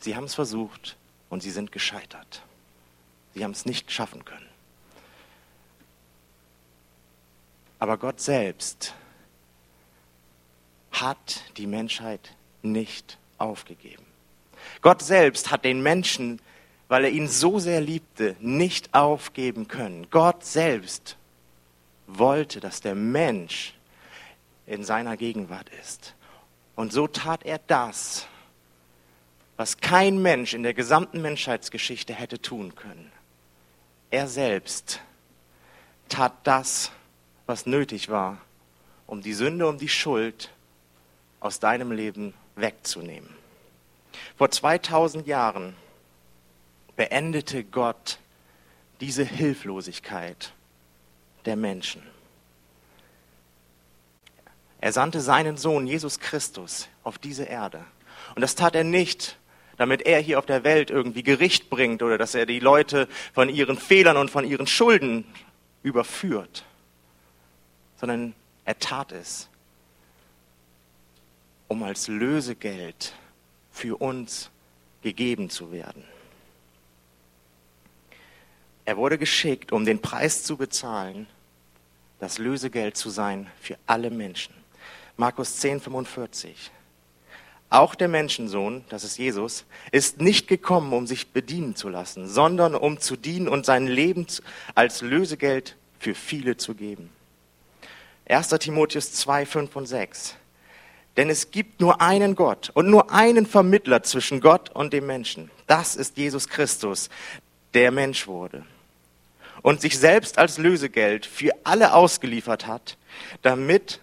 sie 0.00 0.16
haben 0.16 0.24
es 0.24 0.34
versucht, 0.34 0.96
und 1.28 1.42
sie 1.42 1.50
sind 1.50 1.72
gescheitert. 1.72 2.42
Sie 3.34 3.44
haben 3.44 3.50
es 3.50 3.66
nicht 3.66 3.90
schaffen 3.92 4.24
können. 4.24 4.46
Aber 7.78 7.98
Gott 7.98 8.20
selbst 8.20 8.94
hat 10.92 11.42
die 11.58 11.66
Menschheit 11.66 12.34
nicht 12.62 13.18
aufgegeben. 13.38 14.04
Gott 14.80 15.02
selbst 15.02 15.50
hat 15.50 15.64
den 15.64 15.82
Menschen, 15.82 16.40
weil 16.88 17.04
er 17.04 17.10
ihn 17.10 17.28
so 17.28 17.58
sehr 17.58 17.80
liebte, 17.80 18.36
nicht 18.40 18.94
aufgeben 18.94 19.68
können. 19.68 20.06
Gott 20.10 20.44
selbst 20.44 21.16
wollte, 22.06 22.60
dass 22.60 22.80
der 22.80 22.94
Mensch 22.94 23.74
in 24.66 24.84
seiner 24.84 25.16
Gegenwart 25.16 25.68
ist. 25.80 26.14
Und 26.74 26.92
so 26.92 27.06
tat 27.06 27.44
er 27.44 27.58
das, 27.66 28.26
was 29.56 29.78
kein 29.78 30.20
Mensch 30.20 30.54
in 30.54 30.62
der 30.62 30.74
gesamten 30.74 31.22
Menschheitsgeschichte 31.22 32.14
hätte 32.14 32.40
tun 32.40 32.74
können. 32.74 33.10
Er 34.10 34.28
selbst 34.28 35.00
tat 36.08 36.34
das, 36.44 36.92
was 37.46 37.66
nötig 37.66 38.08
war, 38.08 38.38
um 39.06 39.22
die 39.22 39.32
Sünde 39.32 39.66
und 39.66 39.80
die 39.80 39.88
Schuld 39.88 40.50
aus 41.40 41.58
deinem 41.58 41.92
Leben 41.92 42.34
wegzunehmen. 42.54 43.30
Vor 44.36 44.50
2000 44.50 45.26
Jahren 45.26 45.74
beendete 46.96 47.64
Gott 47.64 48.18
diese 49.00 49.24
Hilflosigkeit 49.24 50.52
der 51.44 51.56
Menschen. 51.56 52.02
Er 54.80 54.92
sandte 54.92 55.20
seinen 55.20 55.56
Sohn 55.56 55.86
Jesus 55.86 56.20
Christus 56.20 56.88
auf 57.02 57.18
diese 57.18 57.44
Erde. 57.44 57.84
Und 58.34 58.42
das 58.42 58.54
tat 58.54 58.74
er 58.74 58.84
nicht, 58.84 59.38
damit 59.76 60.02
er 60.02 60.20
hier 60.20 60.38
auf 60.38 60.46
der 60.46 60.64
Welt 60.64 60.90
irgendwie 60.90 61.22
Gericht 61.22 61.70
bringt 61.70 62.02
oder 62.02 62.18
dass 62.18 62.34
er 62.34 62.46
die 62.46 62.60
Leute 62.60 63.08
von 63.34 63.48
ihren 63.48 63.78
Fehlern 63.78 64.16
und 64.16 64.30
von 64.30 64.44
ihren 64.44 64.66
Schulden 64.66 65.24
überführt, 65.82 66.64
sondern 68.00 68.34
er 68.64 68.78
tat 68.78 69.12
es, 69.12 69.48
um 71.68 71.82
als 71.82 72.08
Lösegeld 72.08 73.12
für 73.70 73.96
uns 73.96 74.50
gegeben 75.02 75.50
zu 75.50 75.72
werden. 75.72 76.04
Er 78.86 78.96
wurde 78.96 79.18
geschickt, 79.18 79.72
um 79.72 79.84
den 79.84 80.00
Preis 80.00 80.44
zu 80.44 80.56
bezahlen, 80.56 81.26
das 82.20 82.38
Lösegeld 82.38 82.96
zu 82.96 83.10
sein 83.10 83.50
für 83.60 83.76
alle 83.84 84.10
Menschen. 84.10 84.54
Markus 85.16 85.56
10, 85.56 85.80
45. 85.80 86.70
auch 87.68 87.96
der 87.96 88.06
Menschensohn, 88.06 88.84
das 88.88 89.02
ist 89.02 89.18
Jesus, 89.18 89.64
ist 89.90 90.20
nicht 90.20 90.46
gekommen, 90.46 90.92
um 90.92 91.08
sich 91.08 91.32
bedienen 91.32 91.74
zu 91.74 91.88
lassen, 91.88 92.28
sondern 92.28 92.76
um 92.76 93.00
zu 93.00 93.16
dienen 93.16 93.48
und 93.48 93.66
sein 93.66 93.88
Leben 93.88 94.24
als 94.76 95.02
Lösegeld 95.02 95.74
für 95.98 96.14
viele 96.14 96.56
zu 96.56 96.74
geben. 96.74 97.10
1. 98.28 98.50
Timotheus 98.50 99.12
2, 99.14 99.46
5 99.46 99.76
und 99.76 99.86
6. 99.86 100.36
Denn 101.16 101.28
es 101.28 101.50
gibt 101.50 101.80
nur 101.80 102.00
einen 102.00 102.36
Gott 102.36 102.70
und 102.72 102.88
nur 102.88 103.10
einen 103.10 103.46
Vermittler 103.46 104.04
zwischen 104.04 104.40
Gott 104.40 104.70
und 104.70 104.92
dem 104.92 105.06
Menschen. 105.06 105.50
Das 105.66 105.96
ist 105.96 106.16
Jesus 106.16 106.48
Christus, 106.48 107.10
der 107.74 107.90
Mensch 107.90 108.28
wurde 108.28 108.64
und 109.62 109.80
sich 109.80 109.98
selbst 109.98 110.38
als 110.38 110.58
Lösegeld 110.58 111.26
für 111.26 111.52
alle 111.64 111.94
ausgeliefert 111.94 112.66
hat. 112.66 112.96
Damit 113.42 114.00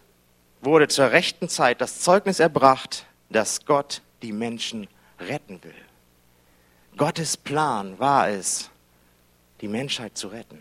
wurde 0.62 0.88
zur 0.88 1.12
rechten 1.12 1.50
Zeit 1.50 1.82
das 1.82 2.00
Zeugnis 2.00 2.40
erbracht, 2.40 3.06
dass 3.30 3.66
Gott 3.66 4.02
die 4.22 4.32
Menschen 4.32 4.88
retten 5.20 5.64
will. 5.64 5.74
Gottes 6.98 7.38
Plan 7.38 7.98
war 8.00 8.30
es, 8.30 8.70
die 9.62 9.68
Menschheit 9.68 10.18
zu 10.18 10.28
retten. 10.28 10.60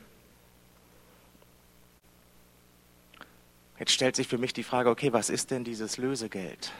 Jetzt 3.78 3.92
stellt 3.92 4.16
sich 4.16 4.28
für 4.28 4.38
mich 4.38 4.52
die 4.52 4.62
Frage, 4.62 4.90
okay, 4.90 5.12
was 5.12 5.28
ist 5.28 5.50
denn 5.50 5.64
dieses 5.64 5.96
Lösegeld? 5.96 6.72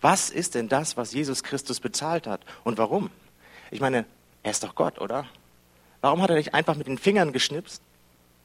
Was 0.00 0.30
ist 0.30 0.54
denn 0.54 0.68
das, 0.68 0.96
was 0.96 1.12
Jesus 1.12 1.42
Christus 1.42 1.78
bezahlt 1.78 2.26
hat 2.26 2.40
und 2.64 2.78
warum? 2.78 3.10
Ich 3.70 3.80
meine, 3.80 4.04
er 4.42 4.50
ist 4.50 4.64
doch 4.64 4.74
Gott, 4.74 5.00
oder? 5.00 5.28
Warum 6.00 6.22
hat 6.22 6.30
er 6.30 6.36
nicht 6.36 6.54
einfach 6.54 6.76
mit 6.76 6.86
den 6.86 6.98
Fingern 6.98 7.32
geschnipst 7.32 7.82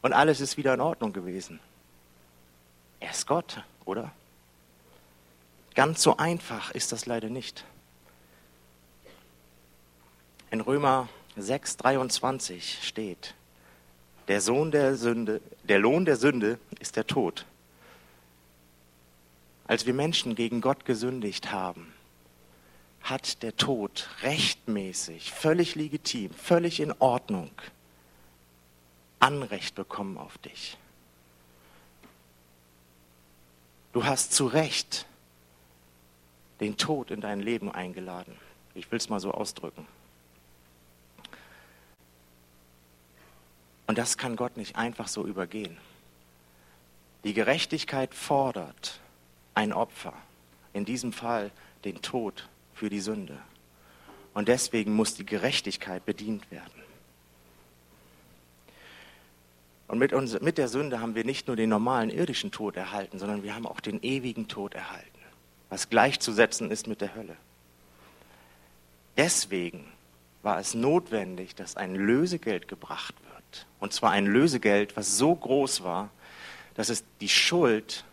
und 0.01 0.13
alles 0.13 0.41
ist 0.41 0.57
wieder 0.57 0.73
in 0.73 0.81
Ordnung 0.81 1.13
gewesen? 1.13 1.59
Er 2.99 3.11
ist 3.11 3.27
Gott, 3.27 3.63
oder? 3.85 4.11
Ganz 5.73 6.01
so 6.01 6.17
einfach 6.17 6.71
ist 6.71 6.91
das 6.91 7.05
leider 7.05 7.29
nicht. 7.29 7.65
In 10.51 10.61
Römer 10.61 11.09
6, 11.37 11.77
23 11.77 12.79
steht, 12.81 13.35
der 14.27 14.41
Sohn 14.41 14.71
der 14.71 14.95
Sünde, 14.95 15.41
der 15.63 15.79
Lohn 15.79 16.05
der 16.05 16.15
Sünde 16.15 16.59
ist 16.79 16.95
der 16.95 17.07
Tod. 17.07 17.45
Als 19.67 19.85
wir 19.85 19.93
Menschen 19.93 20.35
gegen 20.35 20.61
Gott 20.61 20.85
gesündigt 20.85 21.51
haben, 21.51 21.94
hat 23.05 23.43
der 23.43 23.55
Tod 23.55 24.09
rechtmäßig, 24.23 25.31
völlig 25.31 25.75
legitim, 25.75 26.33
völlig 26.33 26.79
in 26.79 26.91
Ordnung 26.99 27.51
Anrecht 29.19 29.75
bekommen 29.75 30.17
auf 30.17 30.39
dich. 30.39 30.75
Du 33.93 34.05
hast 34.05 34.33
zu 34.33 34.47
Recht 34.47 35.05
den 36.59 36.77
Tod 36.77 37.11
in 37.11 37.21
dein 37.21 37.39
Leben 37.41 37.71
eingeladen. 37.71 38.35
Ich 38.73 38.91
will 38.91 38.97
es 38.97 39.07
mal 39.07 39.19
so 39.19 39.31
ausdrücken. 39.31 39.87
Und 43.85 43.99
das 43.99 44.17
kann 44.17 44.35
Gott 44.35 44.57
nicht 44.57 44.75
einfach 44.75 45.07
so 45.07 45.25
übergehen. 45.27 45.77
Die 47.23 47.35
Gerechtigkeit 47.35 48.15
fordert 48.15 48.99
ein 49.53 49.73
Opfer, 49.73 50.13
in 50.73 50.85
diesem 50.85 51.13
Fall 51.13 51.51
den 51.83 52.01
Tod 52.01 52.49
für 52.75 52.89
die 52.89 52.99
Sünde. 52.99 53.39
Und 54.35 54.47
deswegen 54.47 54.95
muss 54.95 55.15
die 55.15 55.25
Gerechtigkeit 55.25 56.05
bedient 56.05 56.51
werden. 56.51 56.83
Und 59.87 59.97
mit, 59.97 60.13
uns, 60.13 60.39
mit 60.41 60.59
der 60.59 60.67
Sünde 60.67 60.99
haben 60.99 61.15
wir 61.15 61.25
nicht 61.25 61.47
nur 61.47 61.55
den 61.55 61.69
normalen 61.69 62.11
irdischen 62.11 62.51
Tod 62.51 62.75
erhalten, 62.75 63.17
sondern 63.17 63.41
wir 63.41 63.55
haben 63.55 63.65
auch 63.65 63.79
den 63.79 64.03
ewigen 64.03 64.47
Tod 64.47 64.75
erhalten 64.75 65.15
was 65.69 65.89
gleichzusetzen 65.89 66.71
ist 66.71 66.87
mit 66.87 67.01
der 67.01 67.15
Hölle. 67.15 67.35
Deswegen 69.17 69.85
war 70.41 70.59
es 70.59 70.73
notwendig, 70.73 71.55
dass 71.55 71.75
ein 71.75 71.95
Lösegeld 71.95 72.67
gebracht 72.67 73.15
wird. 73.29 73.67
Und 73.79 73.93
zwar 73.93 74.11
ein 74.11 74.25
Lösegeld, 74.25 74.95
was 74.95 75.17
so 75.17 75.33
groß 75.33 75.83
war, 75.83 76.09
dass 76.75 76.89
es 76.89 77.03
die 77.21 77.29
Schuld 77.29 78.05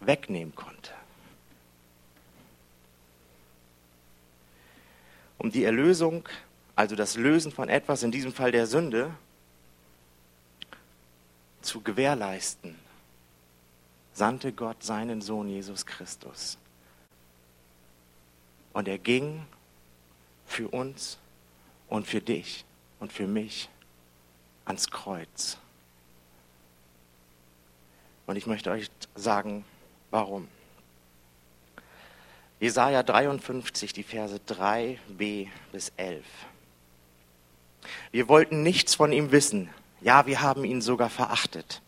wegnehmen 0.00 0.54
konnte. 0.54 0.92
Um 5.40 5.50
die 5.50 5.64
Erlösung, 5.64 6.28
also 6.76 6.94
das 6.94 7.16
Lösen 7.16 7.50
von 7.50 7.70
etwas, 7.70 8.02
in 8.02 8.12
diesem 8.12 8.30
Fall 8.30 8.52
der 8.52 8.66
Sünde, 8.66 9.14
zu 11.62 11.80
gewährleisten, 11.80 12.76
sandte 14.12 14.52
Gott 14.52 14.82
seinen 14.82 15.22
Sohn 15.22 15.48
Jesus 15.48 15.86
Christus. 15.86 16.58
Und 18.74 18.86
er 18.86 18.98
ging 18.98 19.46
für 20.46 20.68
uns 20.68 21.16
und 21.88 22.06
für 22.06 22.20
dich 22.20 22.66
und 22.98 23.10
für 23.10 23.26
mich 23.26 23.70
ans 24.66 24.90
Kreuz. 24.90 25.56
Und 28.26 28.36
ich 28.36 28.46
möchte 28.46 28.70
euch 28.70 28.90
sagen, 29.14 29.64
warum. 30.10 30.48
Jesaja 32.60 33.02
53, 33.02 33.94
die 33.94 34.02
Verse 34.02 34.38
3b 34.46 35.48
bis 35.72 35.92
11. 35.96 36.22
Wir 38.12 38.28
wollten 38.28 38.62
nichts 38.62 38.94
von 38.94 39.12
ihm 39.12 39.32
wissen. 39.32 39.70
Ja, 40.02 40.26
wir 40.26 40.42
haben 40.42 40.64
ihn 40.64 40.82
sogar 40.82 41.08
verachtet. 41.08 41.80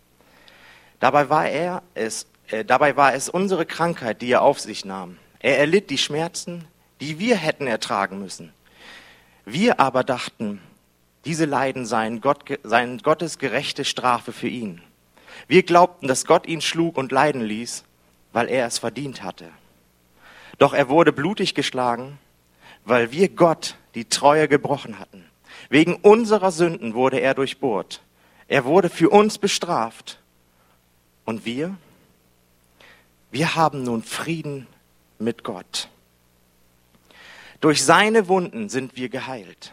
Dabei 0.99 1.29
war 1.29 1.47
er 1.47 1.83
es, 1.95 2.27
äh, 2.49 2.65
dabei 2.65 2.97
war 2.97 3.13
es 3.13 3.29
unsere 3.29 3.67
Krankheit, 3.67 4.23
die 4.23 4.31
er 4.31 4.41
auf 4.41 4.61
sich 4.61 4.87
nahm. 4.87 5.19
Er 5.41 5.59
erlitt 5.59 5.91
die 5.91 5.99
Schmerzen, 5.99 6.65
die 7.03 7.19
wir 7.19 7.37
hätten 7.37 7.67
ertragen 7.67 8.19
müssen. 8.19 8.55
Wir 9.45 9.79
aber 9.79 10.05
dachten, 10.05 10.61
diese 11.27 11.45
Leiden 11.45 11.85
seien, 11.85 12.23
Gott, 12.23 12.45
seien 12.63 12.99
Gottes 12.99 13.39
gerechte 13.39 13.85
Strafe 13.85 14.33
für 14.33 14.49
ihn. 14.49 14.81
Wir 15.49 15.65
glaubten, 15.65 16.09
dass 16.09 16.25
Gott 16.25 16.47
ihn 16.47 16.63
schlug 16.63 16.97
und 16.97 17.13
leiden 17.13 17.43
ließ, 17.43 17.85
weil 18.33 18.49
er 18.49 18.67
es 18.67 18.79
verdient 18.79 19.23
hatte. 19.23 19.51
Doch 20.63 20.75
er 20.75 20.89
wurde 20.89 21.13
blutig 21.13 21.57
geschlagen, 21.57 22.21
weil 22.85 23.11
wir 23.11 23.29
Gott 23.29 23.75
die 23.97 24.05
Treue 24.05 24.47
gebrochen 24.47 25.01
hatten. 25.01 25.25
Wegen 25.71 25.97
unserer 25.97 26.53
Sünden 26.53 26.95
wurde 26.95 27.19
er 27.19 27.35
durchbohrt. 27.35 28.01
Er 28.47 28.65
wurde 28.65 28.89
für 28.89 29.11
uns 29.11 29.39
bestraft. 29.39 30.21
Und 31.25 31.45
wir? 31.45 31.77
Wir 33.33 33.57
haben 33.57 33.83
nun 33.83 34.05
Frieden 34.05 34.69
mit 35.19 35.43
Gott. 35.43 35.89
Durch 37.61 37.83
seine 37.85 38.29
Wunden 38.29 38.69
sind 38.69 38.95
wir 38.95 39.09
geheilt. 39.09 39.73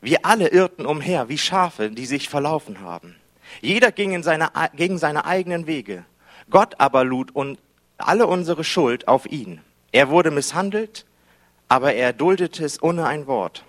Wir 0.00 0.24
alle 0.24 0.50
irrten 0.50 0.86
umher 0.86 1.28
wie 1.28 1.36
Schafe, 1.36 1.90
die 1.90 2.06
sich 2.06 2.28
verlaufen 2.28 2.80
haben. 2.80 3.16
Jeder 3.60 3.90
ging 3.90 4.12
in 4.12 4.22
seine, 4.22 4.52
gegen 4.74 4.98
seine 4.98 5.24
eigenen 5.24 5.66
Wege. 5.66 6.04
Gott 6.48 6.78
aber 6.78 7.02
lud 7.02 7.34
und 7.34 7.58
alle 7.98 8.26
unsere 8.26 8.64
Schuld 8.64 9.08
auf 9.08 9.26
ihn. 9.26 9.60
Er 9.92 10.08
wurde 10.08 10.30
misshandelt, 10.30 11.04
aber 11.68 11.94
er 11.94 12.12
duldete 12.12 12.64
es 12.64 12.82
ohne 12.82 13.06
ein 13.06 13.26
Wort. 13.26 13.64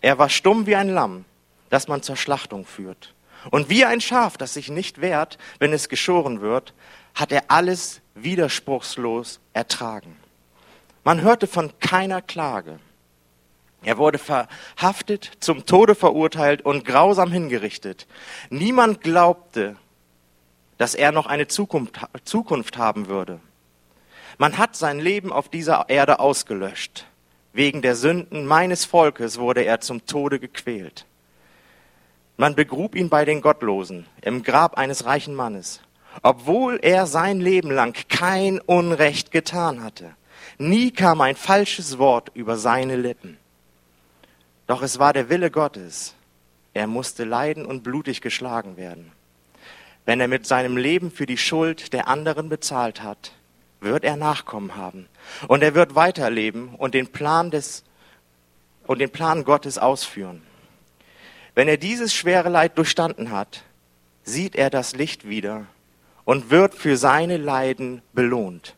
Er 0.00 0.18
war 0.18 0.28
stumm 0.28 0.66
wie 0.66 0.76
ein 0.76 0.88
Lamm, 0.88 1.24
das 1.68 1.88
man 1.88 2.02
zur 2.02 2.16
Schlachtung 2.16 2.64
führt. 2.64 3.14
Und 3.50 3.68
wie 3.68 3.84
ein 3.84 4.00
Schaf, 4.00 4.36
das 4.36 4.54
sich 4.54 4.68
nicht 4.68 5.00
wehrt, 5.00 5.36
wenn 5.58 5.72
es 5.72 5.88
geschoren 5.88 6.40
wird, 6.40 6.74
hat 7.14 7.32
er 7.32 7.44
alles 7.48 8.00
widerspruchslos 8.14 9.40
ertragen. 9.52 10.16
Man 11.04 11.20
hörte 11.20 11.46
von 11.46 11.72
keiner 11.80 12.22
Klage. 12.22 12.78
Er 13.82 13.98
wurde 13.98 14.18
verhaftet, 14.18 15.32
zum 15.40 15.66
Tode 15.66 15.96
verurteilt 15.96 16.62
und 16.62 16.84
grausam 16.84 17.32
hingerichtet. 17.32 18.06
Niemand 18.48 19.00
glaubte, 19.00 19.76
dass 20.78 20.94
er 20.94 21.10
noch 21.10 21.26
eine 21.26 21.48
Zukunft, 21.48 21.98
Zukunft 22.24 22.76
haben 22.76 23.08
würde. 23.08 23.40
Man 24.38 24.58
hat 24.58 24.76
sein 24.76 24.98
Leben 24.98 25.32
auf 25.32 25.48
dieser 25.48 25.88
Erde 25.88 26.20
ausgelöscht. 26.20 27.06
Wegen 27.52 27.82
der 27.82 27.96
Sünden 27.96 28.46
meines 28.46 28.84
Volkes 28.84 29.38
wurde 29.38 29.64
er 29.64 29.80
zum 29.80 30.06
Tode 30.06 30.40
gequält. 30.40 31.06
Man 32.36 32.54
begrub 32.54 32.94
ihn 32.94 33.10
bei 33.10 33.24
den 33.24 33.42
Gottlosen 33.42 34.06
im 34.22 34.42
Grab 34.42 34.78
eines 34.78 35.04
reichen 35.04 35.34
Mannes, 35.34 35.80
obwohl 36.22 36.78
er 36.82 37.06
sein 37.06 37.40
Leben 37.40 37.70
lang 37.70 37.94
kein 38.08 38.58
Unrecht 38.60 39.30
getan 39.32 39.82
hatte. 39.84 40.14
Nie 40.58 40.90
kam 40.90 41.20
ein 41.20 41.36
falsches 41.36 41.98
Wort 41.98 42.30
über 42.34 42.56
seine 42.56 42.96
Lippen. 42.96 43.36
Doch 44.66 44.82
es 44.82 44.98
war 44.98 45.12
der 45.12 45.28
Wille 45.28 45.50
Gottes. 45.50 46.14
Er 46.72 46.86
musste 46.86 47.24
leiden 47.24 47.66
und 47.66 47.82
blutig 47.82 48.22
geschlagen 48.22 48.78
werden. 48.78 49.12
Wenn 50.06 50.20
er 50.20 50.28
mit 50.28 50.46
seinem 50.46 50.76
Leben 50.76 51.10
für 51.10 51.26
die 51.26 51.36
Schuld 51.36 51.92
der 51.92 52.08
anderen 52.08 52.48
bezahlt 52.48 53.02
hat, 53.02 53.32
wird 53.82 54.04
er 54.04 54.16
Nachkommen 54.16 54.76
haben. 54.76 55.08
Und 55.48 55.62
er 55.62 55.74
wird 55.74 55.94
weiterleben 55.94 56.74
und 56.74 56.94
den 56.94 57.08
Plan 57.08 57.50
des, 57.50 57.84
und 58.86 58.98
den 58.98 59.10
Plan 59.10 59.44
Gottes 59.44 59.78
ausführen. 59.78 60.42
Wenn 61.54 61.68
er 61.68 61.76
dieses 61.76 62.14
schwere 62.14 62.48
Leid 62.48 62.78
durchstanden 62.78 63.30
hat, 63.30 63.62
sieht 64.24 64.56
er 64.56 64.70
das 64.70 64.94
Licht 64.94 65.28
wieder 65.28 65.66
und 66.24 66.50
wird 66.50 66.74
für 66.74 66.96
seine 66.96 67.36
Leiden 67.36 68.02
belohnt. 68.12 68.74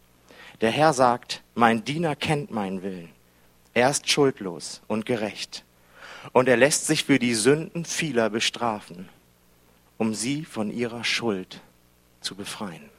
Der 0.61 0.71
Herr 0.71 0.93
sagt, 0.93 1.43
mein 1.55 1.85
Diener 1.85 2.17
kennt 2.17 2.51
meinen 2.51 2.83
Willen. 2.83 3.11
Er 3.75 3.91
ist 3.91 4.09
schuldlos 4.09 4.83
und 4.87 5.05
gerecht. 5.05 5.65
Und 6.33 6.49
er 6.49 6.57
lässt 6.57 6.87
sich 6.87 7.05
für 7.05 7.19
die 7.19 7.35
Sünden 7.35 7.85
vieler 7.85 8.31
bestrafen, 8.31 9.09
um 9.99 10.15
sie 10.15 10.45
von 10.45 10.71
ihrer 10.73 11.05
Schuld 11.05 11.61
zu 12.21 12.35
befreien. 12.35 12.94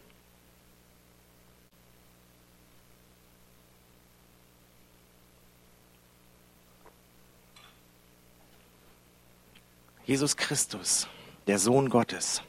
Jesus 10.06 10.38
Christus, 10.38 11.08
der 11.48 11.58
Sohn 11.58 11.90
Gottes, 11.90 12.44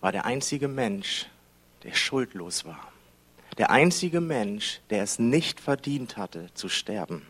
war 0.00 0.12
der 0.12 0.24
einzige 0.24 0.68
Mensch, 0.68 1.26
der 1.82 1.94
schuldlos 1.94 2.64
war. 2.64 2.92
Der 3.58 3.70
einzige 3.70 4.20
Mensch, 4.20 4.80
der 4.90 5.02
es 5.02 5.18
nicht 5.18 5.60
verdient 5.60 6.16
hatte 6.16 6.52
zu 6.54 6.68
sterben. 6.68 7.26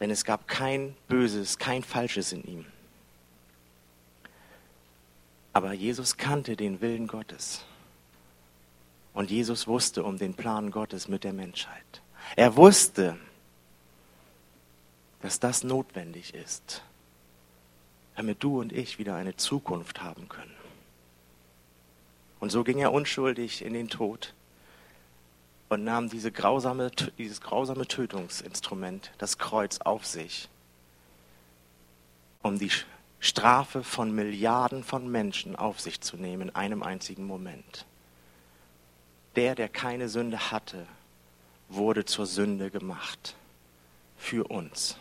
Denn 0.00 0.10
es 0.10 0.24
gab 0.24 0.48
kein 0.48 0.96
Böses, 1.08 1.58
kein 1.58 1.82
Falsches 1.82 2.32
in 2.32 2.42
ihm. 2.44 2.66
Aber 5.52 5.72
Jesus 5.72 6.16
kannte 6.16 6.56
den 6.56 6.80
Willen 6.80 7.06
Gottes. 7.06 7.64
Und 9.14 9.30
Jesus 9.30 9.68
wusste 9.68 10.02
um 10.02 10.18
den 10.18 10.34
Plan 10.34 10.72
Gottes 10.72 11.06
mit 11.06 11.22
der 11.22 11.32
Menschheit. 11.32 12.02
Er 12.34 12.56
wusste, 12.56 13.16
dass 15.22 15.38
das 15.38 15.62
notwendig 15.62 16.34
ist, 16.34 16.82
damit 18.16 18.42
du 18.42 18.60
und 18.60 18.72
ich 18.72 18.98
wieder 18.98 19.16
eine 19.16 19.36
Zukunft 19.36 20.02
haben 20.02 20.28
können. 20.28 20.54
Und 22.40 22.50
so 22.50 22.64
ging 22.64 22.78
er 22.78 22.92
unschuldig 22.92 23.64
in 23.64 23.72
den 23.72 23.88
Tod 23.88 24.34
und 25.68 25.84
nahm 25.84 26.08
diese 26.08 26.30
grausame, 26.30 26.90
dieses 27.18 27.40
grausame 27.40 27.86
Tötungsinstrument, 27.86 29.12
das 29.18 29.38
Kreuz, 29.38 29.78
auf 29.80 30.06
sich, 30.06 30.48
um 32.42 32.58
die 32.58 32.70
Strafe 33.18 33.82
von 33.82 34.14
Milliarden 34.14 34.84
von 34.84 35.10
Menschen 35.10 35.56
auf 35.56 35.80
sich 35.80 36.00
zu 36.02 36.16
nehmen 36.16 36.48
in 36.48 36.54
einem 36.54 36.82
einzigen 36.82 37.26
Moment. 37.26 37.86
Der, 39.36 39.54
der 39.54 39.68
keine 39.70 40.08
Sünde 40.08 40.50
hatte, 40.50 40.86
wurde 41.70 42.04
zur 42.04 42.26
Sünde 42.26 42.70
gemacht 42.70 43.34
für 44.18 44.44
uns. 44.44 44.98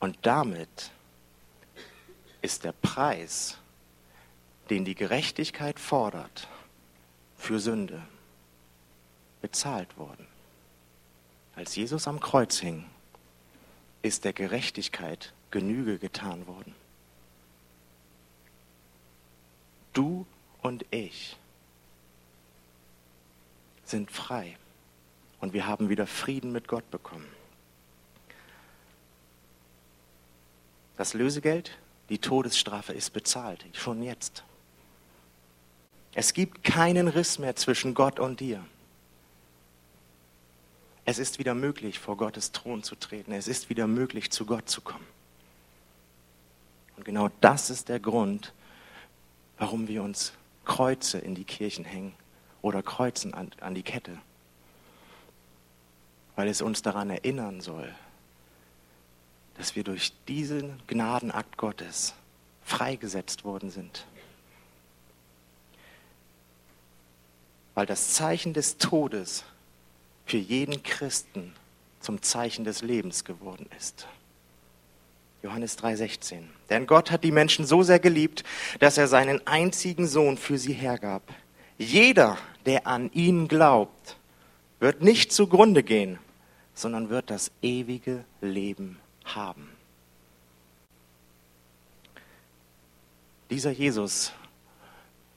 Und 0.00 0.18
damit 0.22 0.90
ist 2.42 2.64
der 2.64 2.72
Preis, 2.72 3.58
den 4.70 4.84
die 4.84 4.94
Gerechtigkeit 4.94 5.78
fordert 5.78 6.48
für 7.36 7.60
Sünde, 7.60 8.02
bezahlt 9.42 9.98
worden. 9.98 10.26
Als 11.54 11.76
Jesus 11.76 12.08
am 12.08 12.20
Kreuz 12.20 12.58
hing, 12.58 12.86
ist 14.02 14.24
der 14.24 14.32
Gerechtigkeit 14.32 15.32
Genüge 15.50 15.98
getan 15.98 16.46
worden. 16.46 16.74
Du 19.92 20.26
und 20.62 20.86
ich 20.90 21.36
sind 23.84 24.10
frei 24.10 24.56
und 25.40 25.52
wir 25.52 25.66
haben 25.66 25.88
wieder 25.88 26.06
Frieden 26.06 26.52
mit 26.52 26.68
Gott 26.68 26.88
bekommen. 26.90 27.26
Das 31.00 31.14
Lösegeld, 31.14 31.78
die 32.10 32.18
Todesstrafe 32.18 32.92
ist 32.92 33.14
bezahlt, 33.14 33.64
schon 33.72 34.02
jetzt. 34.02 34.44
Es 36.12 36.34
gibt 36.34 36.62
keinen 36.62 37.08
Riss 37.08 37.38
mehr 37.38 37.56
zwischen 37.56 37.94
Gott 37.94 38.20
und 38.20 38.40
dir. 38.40 38.62
Es 41.06 41.18
ist 41.18 41.38
wieder 41.38 41.54
möglich, 41.54 41.98
vor 41.98 42.18
Gottes 42.18 42.52
Thron 42.52 42.82
zu 42.82 42.96
treten. 42.96 43.32
Es 43.32 43.48
ist 43.48 43.70
wieder 43.70 43.86
möglich, 43.86 44.30
zu 44.30 44.44
Gott 44.44 44.68
zu 44.68 44.82
kommen. 44.82 45.06
Und 46.98 47.06
genau 47.06 47.30
das 47.40 47.70
ist 47.70 47.88
der 47.88 47.98
Grund, 47.98 48.52
warum 49.56 49.88
wir 49.88 50.02
uns 50.02 50.34
Kreuze 50.66 51.16
in 51.16 51.34
die 51.34 51.44
Kirchen 51.44 51.86
hängen 51.86 52.12
oder 52.60 52.82
Kreuzen 52.82 53.32
an, 53.32 53.50
an 53.60 53.74
die 53.74 53.84
Kette. 53.84 54.18
Weil 56.36 56.48
es 56.48 56.60
uns 56.60 56.82
daran 56.82 57.08
erinnern 57.08 57.62
soll, 57.62 57.90
dass 59.56 59.76
wir 59.76 59.84
durch 59.84 60.12
diesen 60.26 60.80
Gnadenakt 60.86 61.56
Gottes 61.56 62.14
freigesetzt 62.64 63.44
worden 63.44 63.70
sind. 63.70 64.06
Weil 67.74 67.86
das 67.86 68.14
Zeichen 68.14 68.52
des 68.52 68.78
Todes 68.78 69.44
für 70.24 70.38
jeden 70.38 70.82
Christen 70.82 71.52
zum 72.00 72.22
Zeichen 72.22 72.64
des 72.64 72.82
Lebens 72.82 73.24
geworden 73.24 73.68
ist. 73.76 74.06
Johannes 75.42 75.76
3:16. 75.78 76.44
Denn 76.68 76.86
Gott 76.86 77.10
hat 77.10 77.24
die 77.24 77.32
Menschen 77.32 77.66
so 77.66 77.82
sehr 77.82 77.98
geliebt, 77.98 78.44
dass 78.78 78.98
er 78.98 79.08
seinen 79.08 79.46
einzigen 79.46 80.06
Sohn 80.06 80.36
für 80.36 80.58
sie 80.58 80.74
hergab. 80.74 81.22
Jeder, 81.78 82.36
der 82.66 82.86
an 82.86 83.10
ihn 83.12 83.48
glaubt, 83.48 84.16
wird 84.80 85.02
nicht 85.02 85.32
zugrunde 85.32 85.82
gehen, 85.82 86.18
sondern 86.74 87.08
wird 87.08 87.30
das 87.30 87.50
ewige 87.62 88.24
Leben 88.40 88.98
haben. 89.24 89.68
Dieser 93.50 93.70
Jesus 93.70 94.32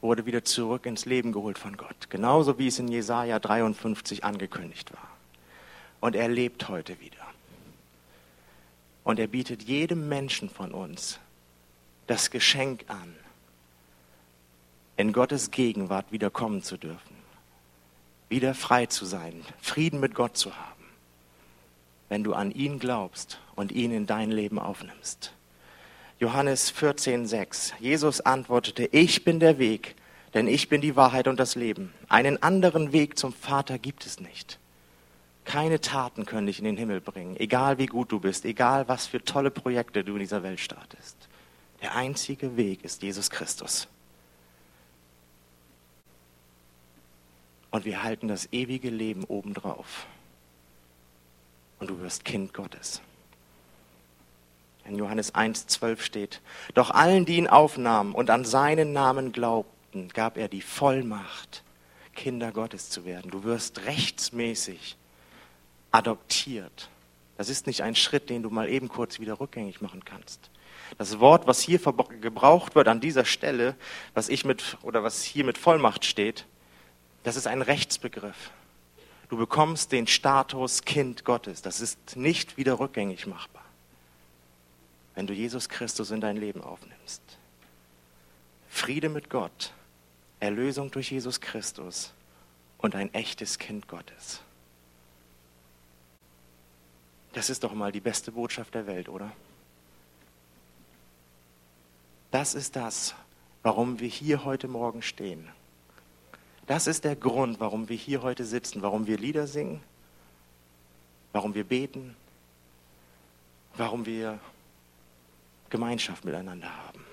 wurde 0.01 0.25
wieder 0.25 0.43
zurück 0.43 0.85
ins 0.85 1.05
Leben 1.05 1.31
geholt 1.31 1.57
von 1.57 1.77
Gott, 1.77 2.09
genauso 2.09 2.59
wie 2.59 2.67
es 2.67 2.77
in 2.77 2.87
Jesaja 2.87 3.39
53 3.39 4.23
angekündigt 4.23 4.93
war. 4.93 5.07
Und 5.99 6.15
er 6.15 6.27
lebt 6.27 6.67
heute 6.67 6.99
wieder. 6.99 7.17
Und 9.03 9.19
er 9.19 9.27
bietet 9.27 9.63
jedem 9.63 10.07
Menschen 10.09 10.49
von 10.49 10.71
uns 10.71 11.19
das 12.07 12.29
Geschenk 12.29 12.85
an, 12.87 13.15
in 14.95 15.11
Gottes 15.11 15.49
Gegenwart 15.49 16.11
wiederkommen 16.11 16.61
zu 16.61 16.77
dürfen, 16.77 17.15
wieder 18.29 18.53
frei 18.53 18.85
zu 18.85 19.05
sein, 19.05 19.43
Frieden 19.59 19.99
mit 19.99 20.13
Gott 20.13 20.37
zu 20.37 20.55
haben 20.55 20.72
wenn 22.13 22.23
du 22.23 22.33
an 22.33 22.51
ihn 22.51 22.77
glaubst 22.77 23.39
und 23.55 23.71
ihn 23.71 23.91
in 23.91 24.05
dein 24.05 24.29
Leben 24.29 24.59
aufnimmst. 24.59 25.33
Johannes 26.19 26.71
14,6. 26.71 27.73
Jesus 27.79 28.21
antwortete, 28.21 28.87
ich 28.91 29.23
bin 29.23 29.39
der 29.39 29.57
Weg, 29.57 29.95
denn 30.35 30.47
ich 30.47 30.69
bin 30.69 30.79
die 30.79 30.95
Wahrheit 30.95 31.27
und 31.27 31.39
das 31.39 31.55
Leben. 31.55 31.91
Einen 32.09 32.39
anderen 32.43 32.93
Weg 32.93 33.17
zum 33.17 33.33
Vater 33.33 33.79
gibt 33.79 34.05
es 34.05 34.19
nicht. 34.19 34.59
Keine 35.43 35.81
Taten 35.81 36.27
können 36.27 36.45
dich 36.45 36.59
in 36.59 36.65
den 36.65 36.77
Himmel 36.77 37.01
bringen, 37.01 37.35
egal 37.37 37.79
wie 37.79 37.87
gut 37.87 38.11
du 38.11 38.19
bist, 38.19 38.45
egal 38.45 38.87
was 38.87 39.07
für 39.07 39.23
tolle 39.23 39.49
Projekte 39.49 40.03
du 40.03 40.13
in 40.13 40.19
dieser 40.19 40.43
Welt 40.43 40.59
startest. 40.59 41.17
Der 41.81 41.95
einzige 41.95 42.55
Weg 42.57 42.85
ist 42.85 43.01
Jesus 43.01 43.31
Christus. 43.31 43.87
Und 47.71 47.85
wir 47.85 48.03
halten 48.03 48.27
das 48.27 48.49
ewige 48.51 48.91
Leben 48.91 49.23
obendrauf 49.23 50.05
und 51.83 51.89
du 51.89 51.99
wirst 51.99 52.23
Kind 52.23 52.53
Gottes. 52.53 53.01
In 54.85 54.95
Johannes 54.95 55.35
1,12 55.35 55.99
steht, 55.99 56.41
doch 56.75 56.91
allen, 56.91 57.25
die 57.25 57.35
ihn 57.35 57.47
aufnahmen 57.47 58.15
und 58.15 58.29
an 58.29 58.45
seinen 58.45 58.93
Namen 58.93 59.33
glaubten, 59.33 60.07
gab 60.13 60.37
er 60.37 60.47
die 60.47 60.61
Vollmacht, 60.61 61.61
Kinder 62.15 62.53
Gottes 62.53 62.89
zu 62.89 63.03
werden. 63.03 63.31
Du 63.31 63.43
wirst 63.43 63.83
rechtsmäßig 63.85 64.95
adoptiert. 65.91 66.89
Das 67.35 67.49
ist 67.49 67.67
nicht 67.67 67.81
ein 67.83 67.97
Schritt, 67.97 68.29
den 68.29 68.43
du 68.43 68.49
mal 68.49 68.69
eben 68.69 68.87
kurz 68.87 69.19
wieder 69.19 69.41
rückgängig 69.41 69.81
machen 69.81 70.05
kannst. 70.05 70.51
Das 70.97 71.19
Wort, 71.19 71.47
was 71.47 71.59
hier 71.59 71.79
gebraucht 72.21 72.75
wird 72.75 72.87
an 72.87 73.01
dieser 73.01 73.25
Stelle, 73.25 73.75
was 74.13 74.29
ich 74.29 74.45
mit 74.45 74.77
oder 74.83 75.03
was 75.03 75.21
hier 75.21 75.43
mit 75.43 75.57
Vollmacht 75.57 76.05
steht, 76.05 76.45
das 77.23 77.35
ist 77.35 77.45
ein 77.47 77.61
Rechtsbegriff. 77.61 78.51
Du 79.33 79.39
bekommst 79.39 79.91
den 79.91 80.05
Status 80.05 80.83
Kind 80.83 81.25
Gottes. 81.25 81.63
Das 81.63 81.81
ist 81.81 82.15
nicht 82.15 82.55
wieder 82.55 82.77
rückgängig 82.77 83.25
machbar, 83.25 83.65
wenn 85.15 85.25
du 85.25 85.33
Jesus 85.33 85.69
Christus 85.69 86.11
in 86.11 86.21
dein 86.21 86.37
Leben 86.37 86.61
aufnimmst. 86.61 87.23
Friede 88.69 89.09
mit 89.09 89.31
Gott, 89.31 89.73
Erlösung 90.39 90.91
durch 90.91 91.09
Jesus 91.09 91.41
Christus 91.41 92.13
und 92.77 92.93
ein 92.93 93.11
echtes 93.15 93.57
Kind 93.57 93.87
Gottes. 93.87 94.41
Das 97.31 97.49
ist 97.49 97.63
doch 97.63 97.73
mal 97.73 97.91
die 97.91 98.01
beste 98.01 98.33
Botschaft 98.33 98.75
der 98.75 98.85
Welt, 98.85 99.09
oder? 99.09 99.31
Das 102.29 102.53
ist 102.53 102.75
das, 102.75 103.15
warum 103.63 103.99
wir 103.99 104.09
hier 104.09 104.45
heute 104.45 104.67
Morgen 104.67 105.01
stehen. 105.01 105.49
Das 106.67 106.87
ist 106.87 107.03
der 107.03 107.15
Grund, 107.15 107.59
warum 107.59 107.89
wir 107.89 107.97
hier 107.97 108.21
heute 108.21 108.45
sitzen, 108.45 108.81
warum 108.81 109.05
wir 109.05 109.17
Lieder 109.17 109.47
singen, 109.47 109.81
warum 111.33 111.53
wir 111.53 111.65
beten, 111.65 112.15
warum 113.75 114.05
wir 114.05 114.39
Gemeinschaft 115.69 116.23
miteinander 116.23 116.69
haben. 116.85 117.03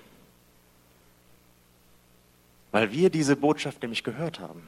Weil 2.71 2.91
wir 2.91 3.09
diese 3.09 3.35
Botschaft 3.35 3.81
nämlich 3.81 4.03
gehört 4.03 4.39
haben 4.39 4.65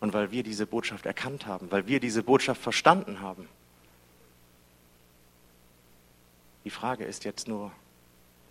und 0.00 0.12
weil 0.12 0.30
wir 0.30 0.42
diese 0.42 0.66
Botschaft 0.66 1.06
erkannt 1.06 1.46
haben, 1.46 1.70
weil 1.70 1.86
wir 1.86 2.00
diese 2.00 2.22
Botschaft 2.22 2.60
verstanden 2.60 3.20
haben. 3.20 3.48
Die 6.64 6.70
Frage 6.70 7.04
ist 7.04 7.24
jetzt 7.24 7.48
nur, 7.48 7.70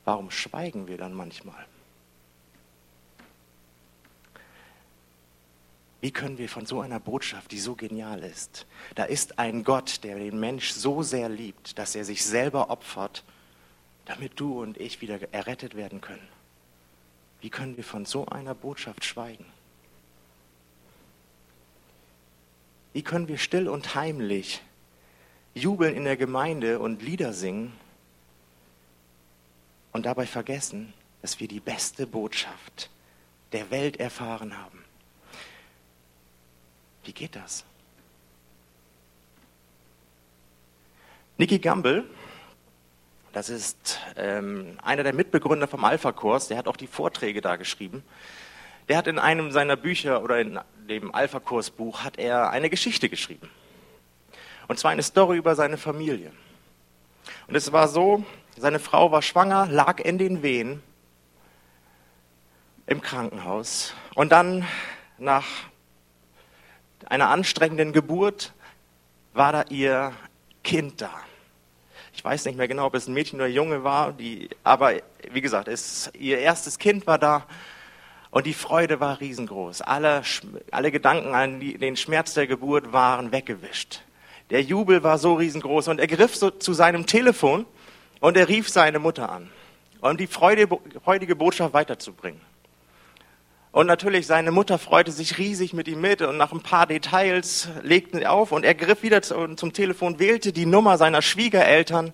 warum 0.05 0.31
schweigen 0.31 0.88
wir 0.88 0.97
dann 0.97 1.13
manchmal? 1.13 1.67
Wie 6.05 6.11
können 6.11 6.37
wir 6.37 6.49
von 6.49 6.67
so 6.67 6.81
einer 6.81 6.99
Botschaft, 6.99 7.51
die 7.51 7.57
so 7.57 7.73
genial 7.73 8.21
ist, 8.21 8.67
da 8.93 9.05
ist 9.05 9.39
ein 9.39 9.63
Gott, 9.63 10.03
der 10.03 10.19
den 10.19 10.39
Mensch 10.39 10.69
so 10.69 11.01
sehr 11.01 11.29
liebt, 11.29 11.79
dass 11.79 11.95
er 11.95 12.05
sich 12.05 12.23
selber 12.23 12.69
opfert, 12.69 13.23
damit 14.05 14.39
du 14.39 14.61
und 14.61 14.79
ich 14.79 15.01
wieder 15.01 15.17
errettet 15.33 15.73
werden 15.73 16.01
können. 16.01 16.27
Wie 17.41 17.49
können 17.49 17.75
wir 17.75 17.83
von 17.83 18.05
so 18.05 18.27
einer 18.27 18.53
Botschaft 18.53 19.03
schweigen? 19.03 19.47
Wie 22.93 23.01
können 23.01 23.27
wir 23.27 23.39
still 23.39 23.67
und 23.67 23.95
heimlich 23.95 24.61
jubeln 25.55 25.95
in 25.95 26.03
der 26.03 26.17
Gemeinde 26.17 26.77
und 26.77 27.01
Lieder 27.01 27.33
singen 27.33 27.73
und 29.91 30.05
dabei 30.05 30.27
vergessen, 30.27 30.93
dass 31.23 31.39
wir 31.39 31.47
die 31.47 31.61
beste 31.61 32.05
Botschaft 32.05 32.91
der 33.53 33.71
Welt 33.71 33.99
erfahren 33.99 34.55
haben? 34.55 34.85
Wie 37.05 37.13
geht 37.13 37.35
das? 37.35 37.63
Nicky 41.37 41.59
Gamble, 41.59 42.03
das 43.31 43.49
ist 43.49 43.99
ähm, 44.15 44.79
einer 44.81 45.03
der 45.03 45.13
Mitbegründer 45.13 45.67
vom 45.67 45.83
Alpha-Kurs, 45.83 46.47
der 46.47 46.57
hat 46.57 46.67
auch 46.67 46.77
die 46.77 46.87
Vorträge 46.87 47.41
da 47.41 47.57
geschrieben. 47.57 48.03
Der 48.87 48.97
hat 48.97 49.07
in 49.07 49.19
einem 49.19 49.51
seiner 49.51 49.75
Bücher 49.75 50.23
oder 50.23 50.39
in 50.39 50.59
dem 50.89 51.13
Alpha-Kurs-Buch 51.13 52.03
hat 52.03 52.17
er 52.17 52.49
eine 52.49 52.69
Geschichte 52.69 53.09
geschrieben. 53.09 53.49
Und 54.67 54.79
zwar 54.79 54.91
eine 54.91 55.03
Story 55.03 55.37
über 55.37 55.55
seine 55.55 55.77
Familie. 55.77 56.31
Und 57.47 57.55
es 57.55 57.71
war 57.71 57.87
so, 57.87 58.23
seine 58.57 58.79
Frau 58.79 59.11
war 59.11 59.21
schwanger, 59.21 59.67
lag 59.67 59.99
in 59.99 60.17
den 60.17 60.41
Wehen 60.41 60.81
im 62.87 63.01
Krankenhaus. 63.01 63.93
Und 64.15 64.31
dann 64.31 64.65
nach 65.17 65.45
einer 67.07 67.29
anstrengenden 67.29 67.93
Geburt 67.93 68.53
war 69.33 69.51
da 69.51 69.63
ihr 69.69 70.13
Kind 70.63 71.01
da. 71.01 71.11
Ich 72.13 72.23
weiß 72.23 72.45
nicht 72.45 72.57
mehr 72.57 72.67
genau, 72.67 72.85
ob 72.85 72.95
es 72.95 73.07
ein 73.07 73.13
Mädchen 73.13 73.39
oder 73.39 73.47
ein 73.47 73.53
Junge 73.53 73.83
war, 73.83 74.13
die, 74.13 74.49
aber 74.63 74.93
wie 75.31 75.41
gesagt, 75.41 75.67
es, 75.67 76.09
ihr 76.17 76.39
erstes 76.39 76.79
Kind 76.79 77.05
war 77.07 77.19
da 77.19 77.45
und 78.31 78.45
die 78.45 78.53
Freude 78.53 78.99
war 78.99 79.19
riesengroß. 79.19 79.81
Alle, 79.81 80.23
alle 80.71 80.91
Gedanken 80.91 81.35
an 81.35 81.59
die, 81.59 81.77
den 81.77 81.97
Schmerz 81.97 82.33
der 82.33 82.47
Geburt 82.47 82.93
waren 82.93 83.31
weggewischt. 83.31 84.01
Der 84.49 84.61
Jubel 84.61 85.03
war 85.03 85.17
so 85.17 85.33
riesengroß 85.33 85.89
und 85.89 85.99
er 85.99 86.07
griff 86.07 86.35
so 86.35 86.51
zu 86.51 86.73
seinem 86.73 87.05
Telefon 87.05 87.65
und 88.21 88.37
er 88.37 88.47
rief 88.47 88.69
seine 88.69 88.99
Mutter 88.99 89.29
an, 89.29 89.49
um 90.01 90.15
die 90.17 90.27
freudige 90.27 91.35
Botschaft 91.35 91.73
weiterzubringen. 91.73 92.39
Und 93.75 93.88
natürlich, 93.88 94.25
seine 94.25 94.51
Mutter 94.51 94.79
freute 94.79 95.11
sich 95.11 95.38
riesig 95.38 95.73
mit 95.73 95.89
ihm 95.89 95.99
mit 95.99 96.21
und 96.21 96.38
nach 96.38 96.53
ein 96.53 96.61
paar 96.61 96.88
Details 96.88 97.67
legten 97.83 98.19
sie 98.19 98.25
auf 98.25 98.53
und 98.53 98.63
er 98.63 98.73
griff 98.73 99.03
wieder 99.03 99.21
zum 99.21 99.73
Telefon, 99.73 100.17
wählte 100.17 100.53
die 100.53 100.65
Nummer 100.65 100.97
seiner 100.97 101.21
Schwiegereltern 101.21 102.13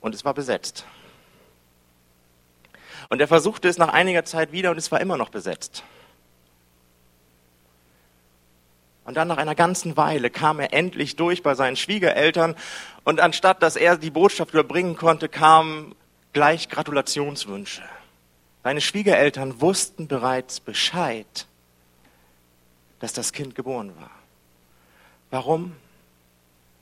und 0.00 0.14
es 0.14 0.24
war 0.24 0.32
besetzt. 0.32 0.84
Und 3.08 3.20
er 3.20 3.26
versuchte 3.26 3.66
es 3.66 3.78
nach 3.78 3.92
einiger 3.92 4.24
Zeit 4.24 4.52
wieder 4.52 4.70
und 4.70 4.78
es 4.78 4.92
war 4.92 5.00
immer 5.00 5.16
noch 5.16 5.30
besetzt. 5.30 5.82
Und 9.04 9.16
dann 9.16 9.26
nach 9.26 9.38
einer 9.38 9.56
ganzen 9.56 9.96
Weile 9.96 10.30
kam 10.30 10.60
er 10.60 10.72
endlich 10.72 11.16
durch 11.16 11.42
bei 11.42 11.56
seinen 11.56 11.74
Schwiegereltern 11.74 12.54
und 13.02 13.18
anstatt 13.18 13.60
dass 13.60 13.74
er 13.74 13.96
die 13.96 14.10
Botschaft 14.10 14.52
überbringen 14.52 14.94
konnte, 14.94 15.28
kamen 15.28 15.96
gleich 16.32 16.68
Gratulationswünsche. 16.68 17.82
Seine 18.62 18.80
Schwiegereltern 18.80 19.60
wussten 19.60 20.06
bereits 20.06 20.60
Bescheid, 20.60 21.46
dass 22.98 23.12
das 23.12 23.32
Kind 23.32 23.54
geboren 23.54 23.92
war. 23.98 24.10
Warum? 25.30 25.76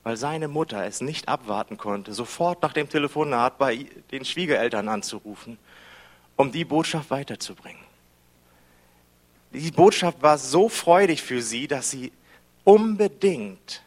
Weil 0.03 0.17
seine 0.17 0.49
Mutter 0.49 0.85
es 0.85 1.01
nicht 1.01 1.29
abwarten 1.29 1.77
konnte, 1.77 2.15
sofort 2.15 2.63
nach 2.63 2.73
dem 2.73 2.89
Telefonat 2.89 3.59
bei 3.59 3.87
den 4.11 4.25
Schwiegereltern 4.25 4.89
anzurufen 4.89 5.59
um 6.39 6.53
die 6.53 6.65
Botschaft 6.65 7.11
weiterzubringen. 7.11 7.83
Die 9.53 9.73
Botschaft 9.73 10.23
war 10.23 10.39
so 10.39 10.69
freudig 10.69 11.21
für 11.21 11.43
sie, 11.43 11.67
dass 11.67 11.91
sie 11.91 12.13
unbedingt 12.65 13.83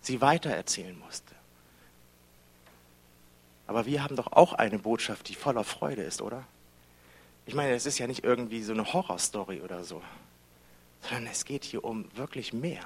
sie 0.00 0.20
weitererzählen 0.20 0.96
musste. 0.96 1.34
Aber 3.66 3.84
wir 3.84 4.02
haben 4.02 4.16
doch 4.16 4.32
auch 4.32 4.52
eine 4.52 4.78
Botschaft, 4.78 5.28
die 5.28 5.34
voller 5.34 5.64
Freude 5.64 6.02
ist, 6.02 6.22
oder? 6.22 6.44
Ich 7.48 7.54
meine, 7.54 7.72
es 7.72 7.86
ist 7.86 7.96
ja 7.96 8.06
nicht 8.06 8.24
irgendwie 8.24 8.62
so 8.62 8.74
eine 8.74 8.92
Horrorstory 8.92 9.62
oder 9.62 9.82
so, 9.82 10.02
sondern 11.00 11.28
es 11.32 11.46
geht 11.46 11.64
hier 11.64 11.82
um 11.82 12.04
wirklich 12.14 12.52
mehr. 12.52 12.84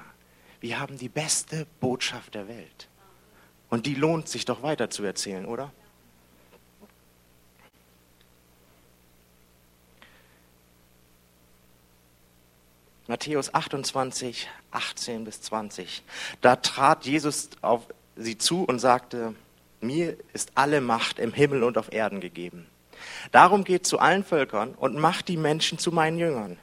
Wir 0.61 0.79
haben 0.79 0.97
die 0.97 1.09
beste 1.09 1.67
Botschaft 1.81 2.33
der 2.33 2.47
Welt. 2.47 2.87
Und 3.69 3.85
die 3.85 3.93
lohnt 3.93 4.29
sich 4.29 4.45
doch 4.45 4.63
weiter 4.63 4.89
zu 4.89 5.03
erzählen, 5.03 5.45
oder? 5.45 5.73
Matthäus 13.07 13.53
28, 13.53 14.49
18 14.71 15.25
bis 15.25 15.41
20. 15.41 16.03
Da 16.39 16.55
trat 16.55 17.05
Jesus 17.05 17.49
auf 17.61 17.85
sie 18.15 18.37
zu 18.37 18.63
und 18.63 18.79
sagte, 18.79 19.35
mir 19.81 20.15
ist 20.31 20.53
alle 20.55 20.79
Macht 20.79 21.19
im 21.19 21.33
Himmel 21.33 21.63
und 21.63 21.77
auf 21.77 21.91
Erden 21.91 22.21
gegeben. 22.21 22.65
Darum 23.31 23.63
geht 23.63 23.85
zu 23.85 23.99
allen 23.99 24.23
Völkern 24.23 24.73
und 24.75 24.97
macht 24.97 25.27
die 25.27 25.37
Menschen 25.37 25.77
zu 25.77 25.91
meinen 25.91 26.17
Jüngern. 26.17 26.57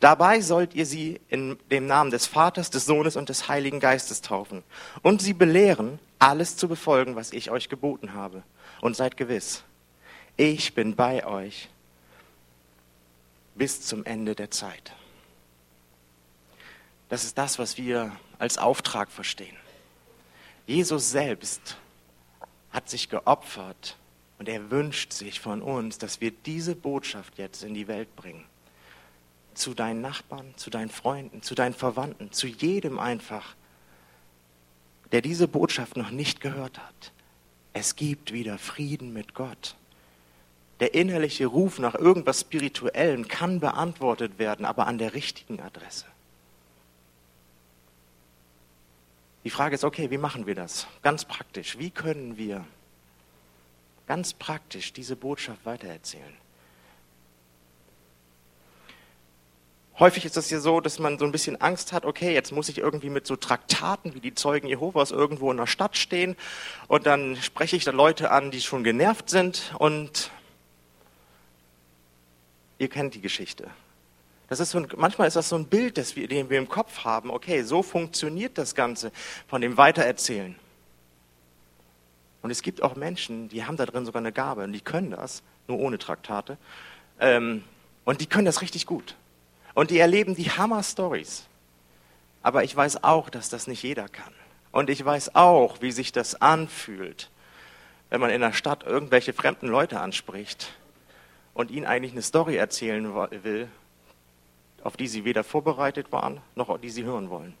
Dabei 0.00 0.40
sollt 0.40 0.74
ihr 0.74 0.86
sie 0.86 1.20
in 1.28 1.58
dem 1.70 1.86
Namen 1.86 2.10
des 2.10 2.26
Vaters, 2.26 2.70
des 2.70 2.86
Sohnes 2.86 3.16
und 3.16 3.28
des 3.28 3.48
Heiligen 3.48 3.80
Geistes 3.80 4.22
taufen 4.22 4.62
und 5.02 5.20
sie 5.20 5.34
belehren, 5.34 5.98
alles 6.18 6.56
zu 6.56 6.68
befolgen, 6.68 7.16
was 7.16 7.32
ich 7.32 7.50
euch 7.50 7.68
geboten 7.68 8.14
habe. 8.14 8.42
Und 8.80 8.96
seid 8.96 9.16
gewiss, 9.16 9.64
ich 10.36 10.74
bin 10.74 10.96
bei 10.96 11.26
euch 11.26 11.68
bis 13.54 13.82
zum 13.82 14.04
Ende 14.04 14.34
der 14.34 14.50
Zeit. 14.50 14.92
Das 17.08 17.24
ist 17.24 17.36
das, 17.36 17.58
was 17.58 17.76
wir 17.76 18.12
als 18.38 18.56
Auftrag 18.56 19.10
verstehen. 19.10 19.56
Jesus 20.66 21.10
selbst 21.10 21.76
hat 22.70 22.88
sich 22.88 23.10
geopfert 23.10 23.96
und 24.42 24.48
er 24.48 24.72
wünscht 24.72 25.12
sich 25.12 25.38
von 25.38 25.62
uns, 25.62 25.98
dass 25.98 26.20
wir 26.20 26.32
diese 26.32 26.74
Botschaft 26.74 27.38
jetzt 27.38 27.62
in 27.62 27.74
die 27.74 27.86
Welt 27.86 28.16
bringen. 28.16 28.44
Zu 29.54 29.72
deinen 29.72 30.00
Nachbarn, 30.00 30.52
zu 30.56 30.68
deinen 30.68 30.88
Freunden, 30.88 31.42
zu 31.42 31.54
deinen 31.54 31.74
Verwandten, 31.74 32.32
zu 32.32 32.48
jedem 32.48 32.98
einfach, 32.98 33.54
der 35.12 35.20
diese 35.20 35.46
Botschaft 35.46 35.96
noch 35.96 36.10
nicht 36.10 36.40
gehört 36.40 36.80
hat. 36.80 37.12
Es 37.72 37.94
gibt 37.94 38.32
wieder 38.32 38.58
Frieden 38.58 39.12
mit 39.12 39.32
Gott. 39.32 39.76
Der 40.80 40.92
innerliche 40.94 41.46
Ruf 41.46 41.78
nach 41.78 41.94
irgendwas 41.94 42.40
Spirituellem 42.40 43.28
kann 43.28 43.60
beantwortet 43.60 44.40
werden, 44.40 44.66
aber 44.66 44.88
an 44.88 44.98
der 44.98 45.14
richtigen 45.14 45.60
Adresse. 45.60 46.06
Die 49.44 49.50
Frage 49.50 49.76
ist, 49.76 49.84
okay, 49.84 50.10
wie 50.10 50.18
machen 50.18 50.46
wir 50.46 50.56
das? 50.56 50.88
Ganz 51.02 51.24
praktisch. 51.24 51.78
Wie 51.78 51.90
können 51.90 52.36
wir 52.36 52.66
ganz 54.12 54.34
praktisch 54.34 54.92
diese 54.92 55.16
Botschaft 55.16 55.64
weitererzählen? 55.64 56.36
Häufig 59.98 60.26
ist 60.26 60.36
es 60.36 60.50
ja 60.50 60.60
so, 60.60 60.82
dass 60.82 60.98
man 60.98 61.18
so 61.18 61.24
ein 61.24 61.32
bisschen 61.32 61.58
Angst 61.62 61.94
hat, 61.94 62.04
okay, 62.04 62.34
jetzt 62.34 62.52
muss 62.52 62.68
ich 62.68 62.76
irgendwie 62.76 63.08
mit 63.08 63.26
so 63.26 63.36
Traktaten 63.36 64.14
wie 64.14 64.20
die 64.20 64.34
Zeugen 64.34 64.68
Jehovas 64.68 65.12
irgendwo 65.12 65.50
in 65.50 65.56
der 65.56 65.66
Stadt 65.66 65.96
stehen 65.96 66.36
und 66.88 67.06
dann 67.06 67.36
spreche 67.36 67.74
ich 67.74 67.84
da 67.84 67.90
Leute 67.90 68.30
an, 68.30 68.50
die 68.50 68.60
schon 68.60 68.84
genervt 68.84 69.30
sind 69.30 69.74
und 69.78 70.30
ihr 72.76 72.90
kennt 72.90 73.14
die 73.14 73.22
Geschichte. 73.22 73.70
Das 74.50 74.60
ist 74.60 74.72
so 74.72 74.78
ein, 74.78 74.88
manchmal 74.96 75.26
ist 75.26 75.36
das 75.36 75.48
so 75.48 75.56
ein 75.56 75.68
Bild, 75.68 75.96
das 75.96 76.16
wir, 76.16 76.28
den 76.28 76.50
wir 76.50 76.58
im 76.58 76.68
Kopf 76.68 77.04
haben. 77.04 77.30
Okay, 77.30 77.62
so 77.62 77.82
funktioniert 77.82 78.58
das 78.58 78.74
Ganze 78.74 79.10
von 79.48 79.62
dem 79.62 79.78
Weitererzählen. 79.78 80.54
Und 82.42 82.50
es 82.50 82.62
gibt 82.62 82.82
auch 82.82 82.96
Menschen, 82.96 83.48
die 83.48 83.64
haben 83.64 83.76
da 83.76 83.86
drin 83.86 84.04
sogar 84.04 84.20
eine 84.20 84.32
Gabe 84.32 84.64
und 84.64 84.72
die 84.72 84.80
können 84.80 85.12
das, 85.12 85.42
nur 85.68 85.78
ohne 85.78 85.98
Traktate. 85.98 86.58
Ähm, 87.20 87.62
und 88.04 88.20
die 88.20 88.26
können 88.26 88.46
das 88.46 88.62
richtig 88.62 88.86
gut. 88.86 89.16
Und 89.74 89.90
die 89.90 89.98
erleben 89.98 90.34
die 90.34 90.50
Hammer-Stories. 90.50 91.46
Aber 92.42 92.64
ich 92.64 92.74
weiß 92.74 93.04
auch, 93.04 93.30
dass 93.30 93.48
das 93.48 93.68
nicht 93.68 93.82
jeder 93.84 94.08
kann. 94.08 94.34
Und 94.72 94.90
ich 94.90 95.04
weiß 95.04 95.36
auch, 95.36 95.80
wie 95.80 95.92
sich 95.92 96.12
das 96.12 96.40
anfühlt, 96.40 97.30
wenn 98.10 98.20
man 98.20 98.30
in 98.30 98.40
der 98.40 98.52
Stadt 98.52 98.82
irgendwelche 98.82 99.32
fremden 99.32 99.68
Leute 99.68 100.00
anspricht 100.00 100.72
und 101.54 101.70
ihnen 101.70 101.86
eigentlich 101.86 102.12
eine 102.12 102.22
Story 102.22 102.56
erzählen 102.56 103.14
will, 103.44 103.68
auf 104.82 104.96
die 104.96 105.06
sie 105.06 105.24
weder 105.24 105.44
vorbereitet 105.44 106.10
waren, 106.10 106.40
noch 106.56 106.76
die 106.80 106.90
sie 106.90 107.04
hören 107.04 107.30
wollen. 107.30 107.54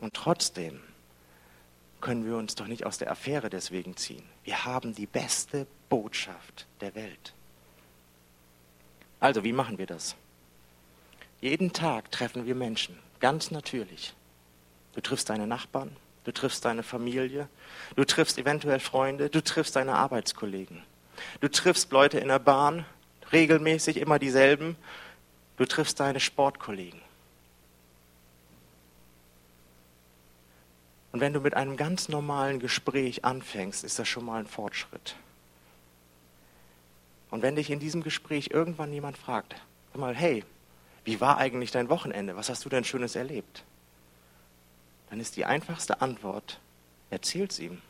Und 0.00 0.14
trotzdem 0.14 0.80
können 2.00 2.24
wir 2.24 2.36
uns 2.36 2.54
doch 2.54 2.66
nicht 2.66 2.86
aus 2.86 2.98
der 2.98 3.10
Affäre 3.10 3.50
deswegen 3.50 3.96
ziehen. 3.96 4.24
Wir 4.44 4.64
haben 4.64 4.94
die 4.94 5.06
beste 5.06 5.66
Botschaft 5.88 6.66
der 6.80 6.94
Welt. 6.94 7.34
Also, 9.18 9.44
wie 9.44 9.52
machen 9.52 9.78
wir 9.78 9.86
das? 9.86 10.16
Jeden 11.40 11.72
Tag 11.72 12.10
treffen 12.10 12.46
wir 12.46 12.54
Menschen, 12.54 12.98
ganz 13.18 13.50
natürlich. 13.50 14.14
Du 14.94 15.00
triffst 15.00 15.30
deine 15.30 15.46
Nachbarn, 15.46 15.94
du 16.24 16.32
triffst 16.32 16.64
deine 16.64 16.82
Familie, 16.82 17.48
du 17.96 18.04
triffst 18.04 18.38
eventuell 18.38 18.80
Freunde, 18.80 19.30
du 19.30 19.42
triffst 19.42 19.76
deine 19.76 19.94
Arbeitskollegen. 19.94 20.82
Du 21.40 21.48
triffst 21.48 21.92
Leute 21.92 22.18
in 22.18 22.28
der 22.28 22.38
Bahn, 22.38 22.84
regelmäßig 23.32 23.98
immer 23.98 24.18
dieselben. 24.18 24.76
Du 25.56 25.66
triffst 25.66 26.00
deine 26.00 26.20
Sportkollegen. 26.20 27.00
Und 31.12 31.20
wenn 31.20 31.32
du 31.32 31.40
mit 31.40 31.54
einem 31.54 31.76
ganz 31.76 32.08
normalen 32.08 32.60
Gespräch 32.60 33.24
anfängst, 33.24 33.84
ist 33.84 33.98
das 33.98 34.08
schon 34.08 34.24
mal 34.24 34.40
ein 34.40 34.46
Fortschritt. 34.46 35.16
Und 37.30 37.42
wenn 37.42 37.56
dich 37.56 37.70
in 37.70 37.80
diesem 37.80 38.02
Gespräch 38.02 38.50
irgendwann 38.52 38.92
jemand 38.92 39.16
fragt, 39.16 39.54
sag 39.92 40.00
mal, 40.00 40.14
hey, 40.14 40.44
wie 41.04 41.20
war 41.20 41.38
eigentlich 41.38 41.70
dein 41.70 41.88
Wochenende? 41.88 42.36
Was 42.36 42.48
hast 42.48 42.64
du 42.64 42.68
denn 42.68 42.84
Schönes 42.84 43.16
erlebt? 43.16 43.64
Dann 45.08 45.20
ist 45.20 45.36
die 45.36 45.44
einfachste 45.44 46.00
Antwort, 46.00 46.60
erzähl's 47.10 47.58
ihm. 47.58 47.80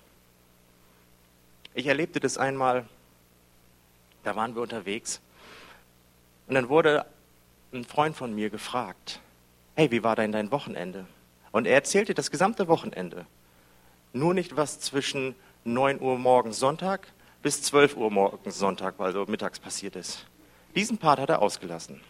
Ich 1.75 1.87
erlebte 1.87 2.21
das 2.21 2.39
einmal, 2.39 2.87
da 4.25 4.37
waren 4.37 4.55
wir 4.55 4.63
unterwegs, 4.63 5.21
und 6.47 6.55
dann 6.55 6.69
wurde 6.69 7.07
ein 7.73 7.85
Freund 7.85 8.17
von 8.17 8.35
mir 8.35 8.51
gefragt, 8.51 9.21
hey, 9.77 9.91
wie 9.91 10.03
war 10.03 10.17
denn 10.17 10.33
dein 10.33 10.51
Wochenende? 10.51 11.07
Und 11.53 11.67
er 11.67 11.75
erzählte 11.75 12.15
das 12.15 12.31
gesamte 12.31 12.69
Wochenende. 12.69 13.27
Nur 14.13 14.35
nicht 14.35 14.57
was 14.57 14.81
zwischen 14.81 15.35
9 15.65 16.01
Uhr 16.01 16.19
morgens 16.19 16.59
Sonntag 16.59 17.09
bis 17.43 17.63
12 17.63 17.97
Uhr 17.97 18.11
morgens 18.11 18.59
Sonntag, 18.59 18.95
also 18.99 19.25
mittags 19.27 19.59
passiert 19.59 19.97
ist. 19.97 20.27
Diesen 20.75 20.99
Part 20.99 21.19
hat 21.19 21.31
er 21.31 21.43
ausgelassen. 21.43 22.01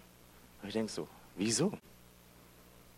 Und 0.63 0.69
ich 0.69 0.75
denke 0.75 0.93
so, 0.93 1.09
wieso? 1.37 1.73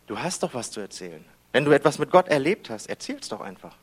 Du 0.07 0.19
hast 0.19 0.43
doch 0.43 0.55
was 0.55 0.71
zu 0.71 0.81
erzählen. 0.81 1.25
Wenn 1.53 1.65
du 1.65 1.73
etwas 1.73 1.99
mit 1.99 2.11
Gott 2.11 2.29
erlebt 2.29 2.71
hast, 2.71 2.87
erzähl's 2.87 3.29
doch 3.29 3.41
einfach. 3.41 3.77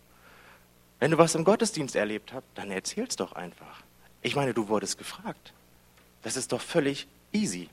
Wenn 1.00 1.12
du 1.12 1.17
was 1.17 1.36
im 1.36 1.45
Gottesdienst 1.45 1.95
erlebt 1.95 2.34
hast, 2.34 2.43
dann 2.56 2.72
erzähl's 2.72 3.15
doch 3.15 3.34
einfach. 3.34 3.84
Ich 4.22 4.36
meine, 4.36 4.54
du 4.54 4.67
wurdest 4.67 4.98
gefragt. 4.98 5.54
Das 6.24 6.36
ist 6.36 6.52
doch 6.52 6.62
völlig 6.62 7.08
easy. 7.32 7.69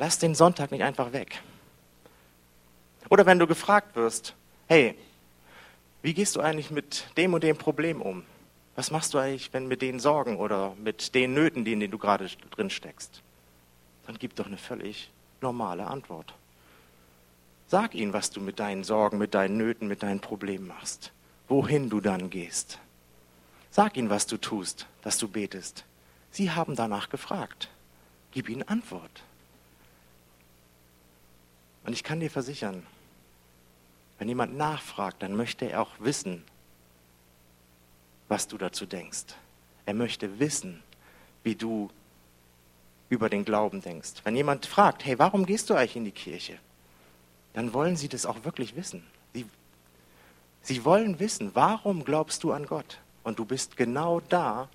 Lass 0.00 0.18
den 0.18 0.34
Sonntag 0.34 0.70
nicht 0.70 0.82
einfach 0.82 1.12
weg. 1.12 1.42
Oder 3.10 3.26
wenn 3.26 3.38
du 3.38 3.46
gefragt 3.46 3.96
wirst, 3.96 4.34
hey, 4.66 4.94
wie 6.00 6.14
gehst 6.14 6.36
du 6.36 6.40
eigentlich 6.40 6.70
mit 6.70 7.04
dem 7.18 7.34
und 7.34 7.44
dem 7.44 7.58
Problem 7.58 8.00
um? 8.00 8.24
Was 8.76 8.90
machst 8.90 9.12
du 9.12 9.18
eigentlich, 9.18 9.52
wenn 9.52 9.68
mit 9.68 9.82
den 9.82 10.00
Sorgen 10.00 10.38
oder 10.38 10.74
mit 10.82 11.14
den 11.14 11.34
Nöten, 11.34 11.66
in 11.66 11.80
denen 11.80 11.90
du 11.90 11.98
gerade 11.98 12.30
drin 12.50 12.70
steckst? 12.70 13.20
Dann 14.06 14.16
gib 14.18 14.34
doch 14.36 14.46
eine 14.46 14.56
völlig 14.56 15.10
normale 15.42 15.86
Antwort. 15.86 16.32
Sag 17.66 17.94
ihnen, 17.94 18.14
was 18.14 18.30
du 18.30 18.40
mit 18.40 18.58
deinen 18.58 18.84
Sorgen, 18.84 19.18
mit 19.18 19.34
deinen 19.34 19.58
Nöten, 19.58 19.86
mit 19.86 20.02
deinen 20.02 20.20
Problemen 20.20 20.66
machst. 20.66 21.12
Wohin 21.46 21.90
du 21.90 22.00
dann 22.00 22.30
gehst. 22.30 22.78
Sag 23.70 23.98
ihnen, 23.98 24.08
was 24.08 24.26
du 24.26 24.38
tust, 24.38 24.86
dass 25.02 25.18
du 25.18 25.28
betest. 25.28 25.84
Sie 26.30 26.50
haben 26.50 26.74
danach 26.74 27.10
gefragt. 27.10 27.68
Gib 28.30 28.48
ihnen 28.48 28.66
Antwort. 28.66 29.24
Und 31.84 31.92
ich 31.92 32.04
kann 32.04 32.20
dir 32.20 32.30
versichern, 32.30 32.86
wenn 34.18 34.28
jemand 34.28 34.56
nachfragt, 34.56 35.22
dann 35.22 35.34
möchte 35.34 35.64
er 35.64 35.80
auch 35.80 35.92
wissen, 35.98 36.44
was 38.28 38.46
du 38.46 38.58
dazu 38.58 38.86
denkst. 38.86 39.34
Er 39.86 39.94
möchte 39.94 40.38
wissen, 40.38 40.82
wie 41.42 41.54
du 41.54 41.90
über 43.08 43.28
den 43.28 43.44
Glauben 43.44 43.80
denkst. 43.80 44.22
Wenn 44.24 44.36
jemand 44.36 44.66
fragt, 44.66 45.04
hey, 45.04 45.18
warum 45.18 45.46
gehst 45.46 45.70
du 45.70 45.74
eigentlich 45.74 45.96
in 45.96 46.04
die 46.04 46.12
Kirche? 46.12 46.58
Dann 47.54 47.72
wollen 47.72 47.96
sie 47.96 48.08
das 48.08 48.26
auch 48.26 48.44
wirklich 48.44 48.76
wissen. 48.76 49.02
Sie, 49.34 49.46
sie 50.62 50.84
wollen 50.84 51.18
wissen, 51.18 51.50
warum 51.54 52.04
glaubst 52.04 52.44
du 52.44 52.52
an 52.52 52.66
Gott? 52.66 52.98
Und 53.24 53.38
du 53.38 53.44
bist 53.44 53.76
genau 53.76 54.20
da, 54.20 54.68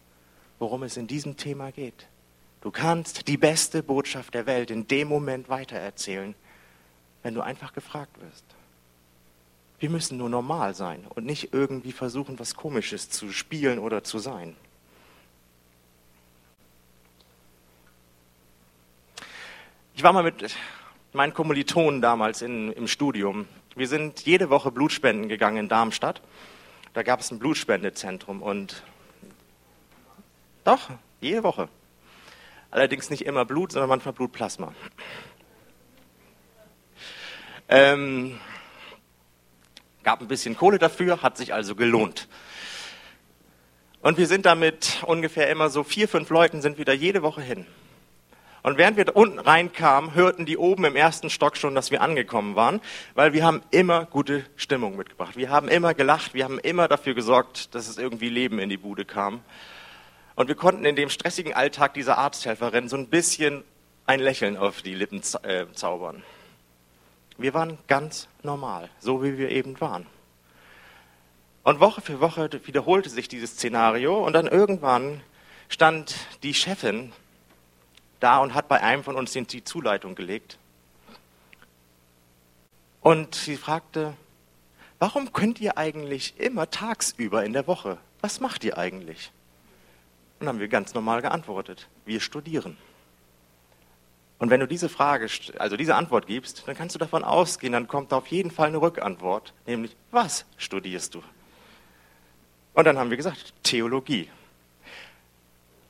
worum 0.60 0.84
es 0.84 0.98
in 0.98 1.08
diesem 1.08 1.38
Thema 1.38 1.72
geht. 1.72 2.08
Du 2.62 2.72
kannst 2.72 3.28
die 3.28 3.38
beste 3.38 3.84
Botschaft 3.84 4.34
der 4.34 4.46
Welt 4.48 4.72
in 4.72 4.88
dem 4.88 5.08
Moment 5.08 5.50
weitererzählen, 5.50 6.36
wenn 7.26 7.34
du 7.34 7.42
einfach 7.42 7.74
gefragt 7.74 8.22
wirst. 8.22 8.46
Wir 9.80 9.90
müssen 9.90 10.20
nur 10.20 10.30
normal 10.30 10.76
sein 10.76 11.08
und 11.10 11.26
nicht 11.26 11.54
irgendwie 11.54 11.92
versuchen, 11.92 12.38
was 12.38 12.54
Komisches 12.54 13.10
zu 13.10 13.32
spielen 13.32 13.80
oder 13.80 14.04
zu 14.04 14.20
sein. 14.20 14.56
Ich 19.96 20.04
war 20.04 20.14
mal 20.14 20.22
mit 20.22 20.56
meinen 21.14 21.34
Kommilitonen 21.34 22.00
damals 22.00 22.44
in, 22.44 22.72
im 22.74 22.88
Studium. 22.88 23.48
Wir 23.76 23.88
sind 23.88 24.22
jede 24.22 24.52
Woche 24.52 24.70
Blutspenden 24.70 25.28
gegangen 25.28 25.58
in 25.58 25.68
Darmstadt. 25.68 26.22
Da 26.94 27.02
gab 27.02 27.22
es 27.22 27.32
ein 27.32 27.40
Blutspendezentrum 27.40 28.44
und 28.44 28.84
doch, 30.64 30.92
jede 31.22 31.42
Woche. 31.42 31.70
Allerdings 32.70 33.10
nicht 33.10 33.26
immer 33.26 33.46
Blut, 33.46 33.72
sondern 33.72 33.90
manchmal 33.90 34.14
Blutplasma. 34.14 34.76
Ähm, 37.78 38.40
gab 40.04 40.22
ein 40.22 40.30
bisschen 40.30 40.56
Kohle 40.56 40.80
dafür, 40.80 41.22
hat 41.22 41.36
sich 41.36 41.54
also 41.54 41.76
gelohnt. 41.76 42.30
Und 44.00 44.18
wir 44.18 44.28
sind 44.28 44.46
damit 44.46 45.04
ungefähr 45.06 45.50
immer 45.50 45.70
so 45.70 45.84
vier, 45.84 46.08
fünf 46.08 46.30
Leuten 46.30 46.62
sind 46.62 46.78
wieder 46.78 46.94
jede 46.94 47.22
Woche 47.22 47.42
hin. 47.42 47.66
Und 48.64 48.78
während 48.78 48.96
wir 48.96 49.14
unten 49.14 49.40
reinkamen, 49.40 50.16
hörten 50.16 50.46
die 50.46 50.58
oben 50.58 50.86
im 50.86 50.96
ersten 50.96 51.30
Stock 51.30 51.58
schon, 51.58 51.76
dass 51.76 51.92
wir 51.92 52.00
angekommen 52.00 52.56
waren, 52.56 52.80
weil 53.14 53.34
wir 53.34 53.44
haben 53.44 53.62
immer 53.72 54.06
gute 54.06 54.46
Stimmung 54.56 54.96
mitgebracht. 54.96 55.36
Wir 55.36 55.50
haben 55.50 55.68
immer 55.68 55.94
gelacht, 55.94 56.34
wir 56.34 56.46
haben 56.46 56.60
immer 56.60 56.88
dafür 56.88 57.14
gesorgt, 57.14 57.76
dass 57.76 57.90
es 57.90 57.98
irgendwie 57.98 58.30
Leben 58.30 58.58
in 58.58 58.70
die 58.70 58.78
Bude 58.78 59.04
kam. 59.04 59.42
Und 60.36 60.48
wir 60.48 60.56
konnten 60.56 60.86
in 60.86 60.96
dem 60.96 61.10
stressigen 61.10 61.54
Alltag 61.54 61.94
dieser 61.94 62.18
Arzthelferin 62.20 62.88
so 62.88 62.96
ein 62.96 63.10
bisschen 63.10 63.66
ein 64.06 64.22
Lächeln 64.22 64.56
auf 64.56 64.82
die 64.82 64.96
Lippen 64.96 65.22
äh, 65.44 65.66
zaubern. 65.74 66.24
Wir 67.38 67.54
waren 67.54 67.78
ganz 67.88 68.28
normal, 68.44 68.90
so 69.00 69.24
wie 69.24 69.38
wir 69.38 69.50
eben 69.50 69.80
waren. 69.82 70.06
Und 71.64 71.80
Woche 71.80 72.02
für 72.02 72.22
Woche 72.22 72.50
wiederholte 72.66 73.10
sich 73.10 73.28
dieses 73.28 73.52
Szenario 73.52 74.24
und 74.24 74.34
dann 74.34 74.48
irgendwann 74.48 75.22
stand 75.68 76.16
die 76.44 76.54
Chefin 76.54 77.12
da 78.20 78.40
und 78.40 78.54
hat 78.54 78.68
bei 78.68 78.82
einem 78.82 79.04
von 79.04 79.16
uns 79.16 79.34
die 79.34 79.64
Zuleitung 79.64 80.16
gelegt. 80.16 80.58
Und 83.02 83.36
sie 83.36 83.58
fragte, 83.58 84.14
warum 85.00 85.34
könnt 85.34 85.60
ihr 85.60 85.78
eigentlich 85.78 86.40
immer 86.40 86.70
tagsüber 86.70 87.44
in 87.44 87.54
der 87.54 87.68
Woche? 87.68 87.98
Was 88.22 88.40
macht 88.40 88.64
ihr 88.64 88.78
eigentlich? 88.78 89.32
Und 90.40 90.46
dann 90.46 90.50
haben 90.50 90.60
wir 90.60 90.68
ganz 90.68 90.94
normal 90.94 91.22
geantwortet, 91.22 91.88
wir 92.06 92.20
studieren. 92.20 92.78
Und 94.46 94.52
wenn 94.52 94.60
du 94.60 94.68
diese 94.68 94.90
Frage, 94.90 95.28
also 95.58 95.76
diese 95.76 95.96
Antwort 95.96 96.28
gibst, 96.28 96.68
dann 96.68 96.76
kannst 96.76 96.94
du 96.94 97.00
davon 97.00 97.24
ausgehen, 97.24 97.74
dann 97.74 97.88
kommt 97.88 98.14
auf 98.14 98.28
jeden 98.28 98.52
Fall 98.52 98.68
eine 98.68 98.80
Rückantwort, 98.80 99.56
nämlich, 99.66 99.98
was 100.12 100.46
studierst 100.56 101.16
du? 101.16 101.24
Und 102.76 102.86
dann 102.86 103.00
haben 103.00 103.10
wir 103.10 103.18
gesagt, 103.18 103.56
Theologie. 103.64 104.30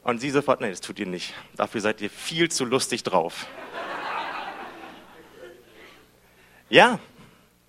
Und 0.04 0.22
sie 0.22 0.30
sofort, 0.30 0.62
nee, 0.62 0.70
das 0.70 0.80
tut 0.80 1.00
ihr 1.00 1.06
nicht. 1.06 1.34
Dafür 1.58 1.82
seid 1.82 2.00
ihr 2.00 2.10
viel 2.10 2.50
zu 2.50 2.64
lustig 2.64 3.04
drauf. 3.04 3.46
ja, 6.70 6.98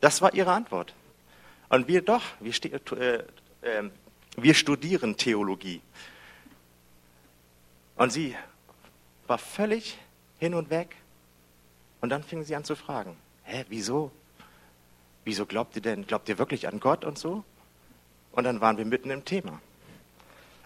das 0.00 0.22
war 0.22 0.34
ihre 0.34 0.52
Antwort. 0.52 0.94
Und 1.68 1.88
wir 1.88 2.00
doch, 2.00 2.22
wir, 2.38 2.54
äh, 2.96 3.24
äh, 3.62 3.90
wir 4.36 4.54
studieren 4.54 5.16
Theologie. 5.16 5.80
Und 7.96 8.12
sie 8.12 8.36
war 9.26 9.38
völlig 9.38 9.98
hin 10.38 10.54
und 10.54 10.70
weg. 10.70 10.96
Und 12.00 12.10
dann 12.10 12.22
fingen 12.22 12.44
sie 12.44 12.56
an 12.56 12.64
zu 12.64 12.76
fragen, 12.76 13.16
hä, 13.44 13.64
wieso? 13.68 14.10
Wieso 15.24 15.46
glaubt 15.46 15.76
ihr 15.76 15.82
denn, 15.82 16.06
glaubt 16.06 16.28
ihr 16.28 16.38
wirklich 16.38 16.68
an 16.68 16.80
Gott 16.80 17.04
und 17.04 17.18
so? 17.18 17.44
Und 18.32 18.44
dann 18.44 18.60
waren 18.60 18.76
wir 18.76 18.84
mitten 18.84 19.10
im 19.10 19.24
Thema. 19.24 19.60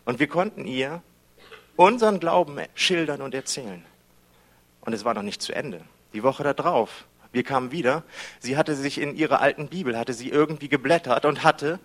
Und 0.04 0.18
wir 0.18 0.26
konnten 0.26 0.66
ihr 0.66 1.02
unseren 1.76 2.20
Glauben 2.20 2.58
schildern 2.74 3.22
und 3.22 3.34
erzählen. 3.34 3.84
Und 4.80 4.92
es 4.92 5.04
war 5.04 5.14
noch 5.14 5.22
nicht 5.22 5.40
zu 5.40 5.54
Ende. 5.54 5.82
Die 6.12 6.22
Woche 6.22 6.42
darauf, 6.42 7.06
wir 7.32 7.44
kamen 7.44 7.70
wieder, 7.70 8.02
sie 8.40 8.56
hatte 8.56 8.74
sich 8.74 8.98
in 8.98 9.14
ihrer 9.14 9.40
alten 9.40 9.68
Bibel, 9.68 9.96
hatte 9.96 10.12
sie 10.12 10.28
irgendwie 10.28 10.68
geblättert 10.68 11.24
und 11.24 11.44
hatte 11.44 11.78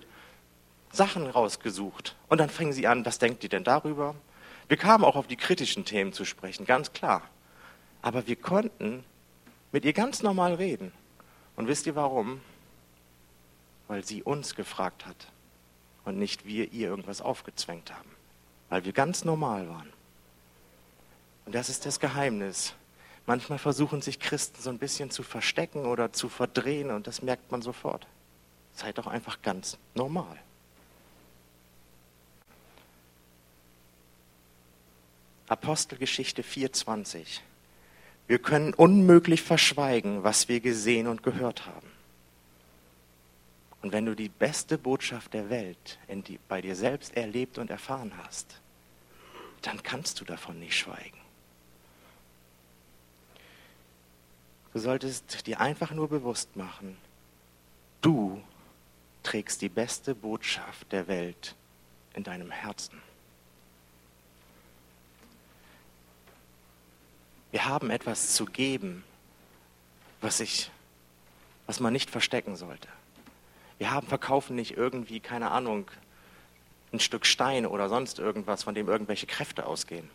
Sachen 0.92 1.28
rausgesucht. 1.28 2.16
Und 2.28 2.40
dann 2.40 2.50
fingen 2.50 2.74
sie 2.74 2.88
an, 2.88 3.06
was 3.06 3.20
denkt 3.20 3.44
ihr 3.44 3.50
denn 3.50 3.64
darüber? 3.64 4.16
Wir 4.68 4.78
kamen 4.78 5.04
auch 5.04 5.16
auf 5.16 5.28
die 5.28 5.36
kritischen 5.36 5.86
Themen 5.86 6.14
zu 6.14 6.26
sprechen, 6.26 6.66
ganz 6.66 6.94
klar. 6.94 7.22
Aber 8.06 8.28
wir 8.28 8.36
konnten 8.36 9.03
mit 9.72 9.84
ihr 9.84 9.91
ganz 9.91 10.22
normal 10.22 10.53
reden. 10.53 10.91
Und 11.56 11.68
wisst 11.68 11.88
ihr 11.88 11.95
warum? 11.95 12.39
Weil 13.88 14.06
sie 14.06 14.22
uns 14.22 14.53
gefragt 14.53 15.08
hat 15.08 15.32
und 16.03 16.20
nicht 16.20 16.45
wir 16.45 16.72
ihr 16.72 16.89
irgendwas 16.89 17.20
aufgezwängt 17.20 17.91
haben. 17.91 18.12
Weil 18.70 18.86
wir 18.86 18.93
ganz 18.93 19.26
normal 19.26 19.68
waren. 19.70 19.91
Und 21.47 21.56
das 21.56 21.68
ist 21.68 21.88
das 21.88 21.99
Geheimnis. 21.99 22.76
Manchmal 23.26 23.58
versuchen 23.58 24.03
sich 24.03 24.20
Christen 24.20 24.62
so 24.62 24.70
ein 24.70 24.78
bisschen 24.78 25.10
zu 25.10 25.24
verstecken 25.24 25.88
oder 25.88 26.14
zu 26.14 26.30
verdrehen 26.30 26.91
und 26.91 27.08
das 27.08 27.24
merkt 27.24 27.51
man 27.51 27.64
sofort. 27.64 28.06
Seid 28.76 28.99
doch 28.99 29.08
einfach 29.08 29.41
ganz 29.41 29.80
normal. 29.95 30.38
Apostelgeschichte 35.47 36.43
4:20. 36.43 37.41
Wir 38.28 38.40
können 38.40 38.74
unmöglich 38.74 39.44
verschweigen, 39.44 40.24
was 40.24 40.48
wir 40.50 40.60
gesehen 40.60 41.08
und 41.08 41.24
gehört 41.24 41.66
haben. 41.66 41.88
Und 43.82 43.92
wenn 43.92 44.06
du 44.06 44.16
die 44.16 44.30
beste 44.30 44.80
Botschaft 44.80 45.34
der 45.34 45.52
Welt 45.52 46.00
die, 46.10 46.40
bei 46.48 46.60
dir 46.60 46.76
selbst 46.76 47.16
erlebt 47.16 47.60
und 47.60 47.70
erfahren 47.70 48.14
hast, 48.24 48.60
dann 49.62 49.84
kannst 49.84 50.20
du 50.20 50.26
davon 50.26 50.60
nicht 50.60 50.76
schweigen. 50.76 51.20
Du 54.74 54.80
solltest 54.80 55.46
dir 55.46 55.62
einfach 55.62 55.92
nur 55.92 56.10
bewusst 56.10 56.56
machen, 56.56 56.98
du 58.02 58.42
trägst 59.24 59.62
die 59.62 59.70
beste 59.70 60.16
Botschaft 60.16 60.92
der 60.92 61.08
Welt 61.08 61.56
in 62.14 62.24
deinem 62.24 62.52
Herzen. 62.52 63.02
Wir 67.56 67.64
haben 67.64 67.89
etwas 67.89 68.34
zu 68.34 68.43
geben, 68.43 69.06
was, 70.20 70.41
ich, 70.41 70.70
was 71.68 71.80
man 71.80 71.93
nicht 71.93 72.10
verstecken 72.10 72.58
sollte. 72.58 72.89
Wir 73.78 73.91
haben, 73.91 74.06
verkaufen 74.06 74.58
nicht 74.58 74.76
irgendwie, 74.76 75.22
keine 75.22 75.51
Ahnung, 75.51 75.89
ein 76.91 76.99
Stück 76.99 77.26
Stein 77.26 77.66
oder 77.66 77.88
sonst 77.88 78.20
irgendwas, 78.20 78.64
von 78.64 78.76
dem 78.76 78.89
irgendwelche 78.89 79.26
Kräfte 79.26 79.68
ausgehen. 79.68 80.10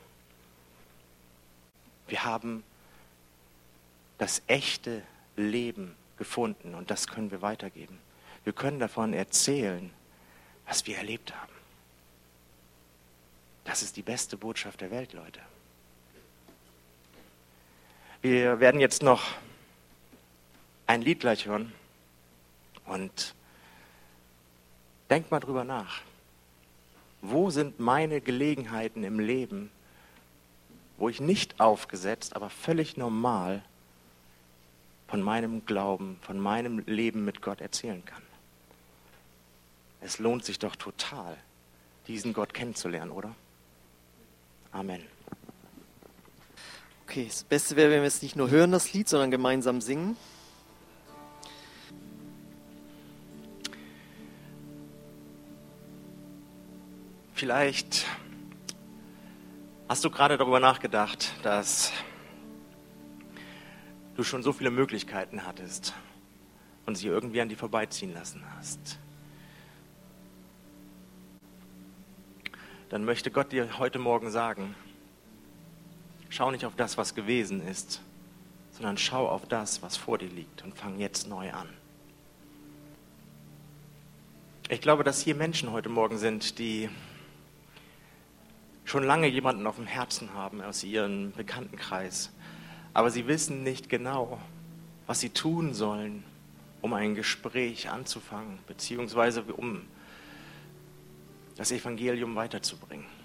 Wir 2.08 2.26
haben 2.26 2.62
das 4.18 4.42
echte 4.46 5.02
Leben 5.34 5.96
gefunden 6.18 6.74
und 6.74 6.90
das 6.90 7.06
können 7.06 7.30
wir 7.30 7.40
weitergeben. 7.40 7.98
Wir 8.44 8.52
können 8.52 8.80
davon 8.80 9.14
erzählen, 9.14 9.90
was 10.66 10.86
wir 10.86 10.98
erlebt 10.98 11.34
haben. 11.34 11.54
Das 13.64 13.80
ist 13.80 13.96
die 13.96 14.02
beste 14.02 14.36
Botschaft 14.36 14.82
der 14.82 14.90
Welt, 14.90 15.14
Leute. 15.14 15.40
Wir 18.22 18.60
werden 18.60 18.82
jetzt 18.82 19.02
noch 19.02 19.22
ein 20.86 21.00
Lied 21.00 21.20
gleich 21.20 21.46
hören 21.46 21.72
und 22.84 23.34
denk 25.08 25.30
mal 25.30 25.40
drüber 25.40 25.64
nach. 25.64 26.02
Wo 27.22 27.48
sind 27.48 27.80
meine 27.80 28.20
Gelegenheiten 28.20 29.04
im 29.04 29.20
Leben, 29.20 29.70
wo 30.98 31.08
ich 31.08 31.20
nicht 31.20 31.60
aufgesetzt, 31.60 32.36
aber 32.36 32.50
völlig 32.50 32.98
normal 32.98 33.62
von 35.08 35.22
meinem 35.22 35.64
Glauben, 35.64 36.18
von 36.20 36.38
meinem 36.38 36.80
Leben 36.80 37.24
mit 37.24 37.40
Gott 37.40 37.62
erzählen 37.62 38.04
kann? 38.04 38.22
Es 40.02 40.18
lohnt 40.18 40.44
sich 40.44 40.58
doch 40.58 40.76
total, 40.76 41.38
diesen 42.06 42.34
Gott 42.34 42.52
kennenzulernen, 42.52 43.12
oder? 43.12 43.34
Amen. 44.72 45.06
Okay, 47.10 47.26
das 47.26 47.42
Beste 47.42 47.74
wäre, 47.74 47.90
wenn 47.90 48.02
wir 48.02 48.06
es 48.06 48.22
nicht 48.22 48.36
nur 48.36 48.50
hören, 48.50 48.70
das 48.70 48.92
Lied, 48.92 49.08
sondern 49.08 49.32
gemeinsam 49.32 49.80
singen. 49.80 50.16
Vielleicht 57.34 58.06
hast 59.88 60.04
du 60.04 60.10
gerade 60.10 60.38
darüber 60.38 60.60
nachgedacht, 60.60 61.32
dass 61.42 61.90
du 64.14 64.22
schon 64.22 64.44
so 64.44 64.52
viele 64.52 64.70
Möglichkeiten 64.70 65.44
hattest 65.44 65.94
und 66.86 66.94
sie 66.94 67.08
irgendwie 67.08 67.40
an 67.40 67.48
dir 67.48 67.58
vorbeiziehen 67.58 68.14
lassen 68.14 68.44
hast. 68.56 69.00
Dann 72.88 73.04
möchte 73.04 73.32
Gott 73.32 73.50
dir 73.50 73.80
heute 73.80 73.98
Morgen 73.98 74.30
sagen, 74.30 74.76
Schau 76.30 76.52
nicht 76.52 76.64
auf 76.64 76.76
das, 76.76 76.96
was 76.96 77.16
gewesen 77.16 77.66
ist, 77.66 78.00
sondern 78.70 78.96
schau 78.96 79.28
auf 79.28 79.46
das, 79.46 79.82
was 79.82 79.96
vor 79.96 80.16
dir 80.16 80.28
liegt 80.28 80.62
und 80.62 80.76
fang 80.76 80.98
jetzt 81.00 81.28
neu 81.28 81.52
an. 81.52 81.68
Ich 84.68 84.80
glaube, 84.80 85.02
dass 85.02 85.20
hier 85.20 85.34
Menschen 85.34 85.72
heute 85.72 85.88
Morgen 85.88 86.18
sind, 86.18 86.60
die 86.60 86.88
schon 88.84 89.02
lange 89.02 89.26
jemanden 89.26 89.66
auf 89.66 89.74
dem 89.74 89.86
Herzen 89.86 90.32
haben 90.32 90.62
aus 90.62 90.84
ihrem 90.84 91.32
Bekanntenkreis, 91.32 92.30
aber 92.94 93.10
sie 93.10 93.26
wissen 93.26 93.64
nicht 93.64 93.88
genau, 93.88 94.40
was 95.08 95.18
sie 95.18 95.30
tun 95.30 95.74
sollen, 95.74 96.22
um 96.80 96.94
ein 96.94 97.16
Gespräch 97.16 97.90
anzufangen, 97.90 98.60
beziehungsweise 98.68 99.42
um 99.42 99.82
das 101.56 101.72
Evangelium 101.72 102.36
weiterzubringen. 102.36 103.19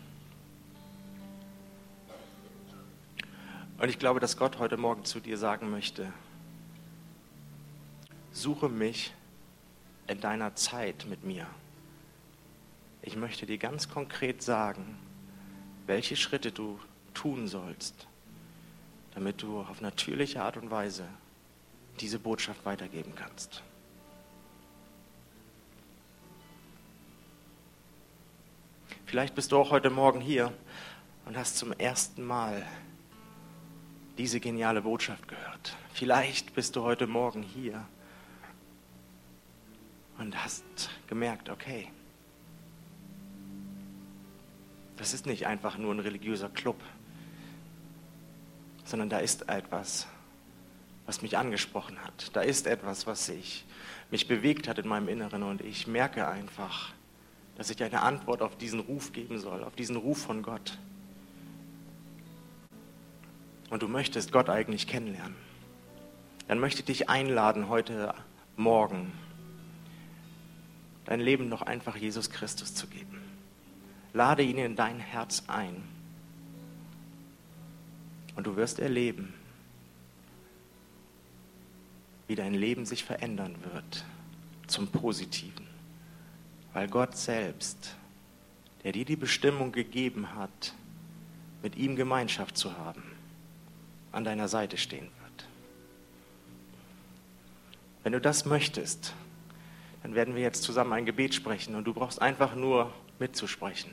Und 3.77 3.89
ich 3.89 3.99
glaube, 3.99 4.19
dass 4.19 4.37
Gott 4.37 4.57
heute 4.57 4.77
Morgen 4.77 5.03
zu 5.03 5.19
dir 5.19 5.37
sagen 5.37 5.69
möchte, 5.69 6.11
suche 8.31 8.69
mich 8.69 9.13
in 10.07 10.21
deiner 10.21 10.55
Zeit 10.55 11.05
mit 11.09 11.23
mir. 11.23 11.45
Ich 13.01 13.17
möchte 13.17 13.45
dir 13.45 13.57
ganz 13.57 13.89
konkret 13.89 14.41
sagen, 14.41 14.97
welche 15.87 16.15
Schritte 16.15 16.51
du 16.51 16.79
tun 17.13 17.47
sollst, 17.47 18.07
damit 19.13 19.41
du 19.41 19.59
auf 19.59 19.81
natürliche 19.81 20.41
Art 20.41 20.57
und 20.57 20.71
Weise 20.71 21.07
diese 21.99 22.17
Botschaft 22.17 22.65
weitergeben 22.65 23.13
kannst. 23.15 23.61
Vielleicht 29.05 29.35
bist 29.35 29.51
du 29.51 29.57
auch 29.57 29.71
heute 29.71 29.89
Morgen 29.89 30.21
hier 30.21 30.51
und 31.25 31.37
hast 31.37 31.57
zum 31.57 31.71
ersten 31.73 32.23
Mal 32.23 32.65
diese 34.17 34.39
geniale 34.39 34.81
Botschaft 34.81 35.27
gehört. 35.27 35.75
Vielleicht 35.93 36.53
bist 36.53 36.75
du 36.75 36.83
heute 36.83 37.07
Morgen 37.07 37.43
hier 37.43 37.85
und 40.17 40.41
hast 40.43 40.63
gemerkt, 41.07 41.49
okay, 41.49 41.89
das 44.97 45.13
ist 45.13 45.25
nicht 45.25 45.45
einfach 45.47 45.77
nur 45.77 45.93
ein 45.93 45.99
religiöser 45.99 46.49
Club, 46.49 46.81
sondern 48.85 49.09
da 49.09 49.17
ist 49.17 49.49
etwas, 49.49 50.07
was 51.05 51.21
mich 51.21 51.37
angesprochen 51.37 52.01
hat. 52.01 52.35
Da 52.35 52.41
ist 52.41 52.67
etwas, 52.67 53.05
was 53.05 53.25
sich, 53.25 53.65
mich 54.09 54.27
bewegt 54.27 54.67
hat 54.67 54.79
in 54.79 54.87
meinem 54.87 55.09
Inneren 55.09 55.43
und 55.43 55.61
ich 55.61 55.87
merke 55.87 56.27
einfach, 56.27 56.93
dass 57.57 57.69
ich 57.69 57.83
eine 57.83 58.01
Antwort 58.01 58.41
auf 58.41 58.57
diesen 58.57 58.79
Ruf 58.79 59.11
geben 59.11 59.39
soll, 59.39 59.63
auf 59.63 59.75
diesen 59.75 59.97
Ruf 59.97 60.19
von 60.23 60.41
Gott 60.41 60.77
und 63.69 63.81
du 63.81 63.87
möchtest 63.87 64.31
Gott 64.31 64.49
eigentlich 64.49 64.87
kennenlernen, 64.87 65.35
dann 66.47 66.59
möchte 66.59 66.81
ich 66.81 66.85
dich 66.85 67.09
einladen, 67.09 67.69
heute 67.69 68.13
Morgen 68.55 69.11
dein 71.05 71.19
Leben 71.19 71.49
noch 71.49 71.61
einfach 71.61 71.95
Jesus 71.95 72.29
Christus 72.29 72.73
zu 72.73 72.87
geben. 72.87 73.21
Lade 74.13 74.43
ihn 74.43 74.57
in 74.57 74.75
dein 74.75 74.99
Herz 74.99 75.43
ein. 75.47 75.83
Und 78.35 78.47
du 78.47 78.55
wirst 78.55 78.79
erleben, 78.79 79.33
wie 82.27 82.35
dein 82.35 82.53
Leben 82.53 82.85
sich 82.85 83.03
verändern 83.03 83.55
wird 83.73 84.05
zum 84.67 84.87
Positiven, 84.87 85.67
weil 86.73 86.87
Gott 86.87 87.15
selbst, 87.15 87.95
der 88.83 88.91
dir 88.91 89.05
die 89.05 89.15
Bestimmung 89.15 89.71
gegeben 89.71 90.35
hat, 90.35 90.73
mit 91.61 91.75
ihm 91.75 91.95
Gemeinschaft 91.95 92.57
zu 92.57 92.77
haben, 92.77 93.03
an 94.15 94.23
deiner 94.23 94.47
Seite 94.47 94.77
stehen 94.77 95.09
wird. 95.21 95.47
Wenn 98.03 98.13
du 98.13 98.21
das 98.21 98.45
möchtest, 98.45 99.13
dann 100.03 100.15
werden 100.15 100.35
wir 100.35 100.41
jetzt 100.41 100.63
zusammen 100.63 100.93
ein 100.93 101.05
Gebet 101.05 101.33
sprechen 101.33 101.75
und 101.75 101.85
du 101.85 101.93
brauchst 101.93 102.21
einfach 102.21 102.55
nur 102.55 102.93
mitzusprechen. 103.19 103.91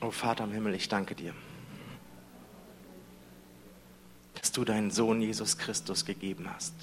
Oh 0.00 0.10
Vater 0.10 0.44
im 0.44 0.52
Himmel, 0.52 0.74
ich 0.74 0.88
danke 0.88 1.14
dir, 1.14 1.32
dass 4.34 4.50
du 4.50 4.64
deinen 4.64 4.90
Sohn 4.90 5.20
Jesus 5.20 5.58
Christus 5.58 6.04
gegeben 6.04 6.48
hast. 6.52 6.74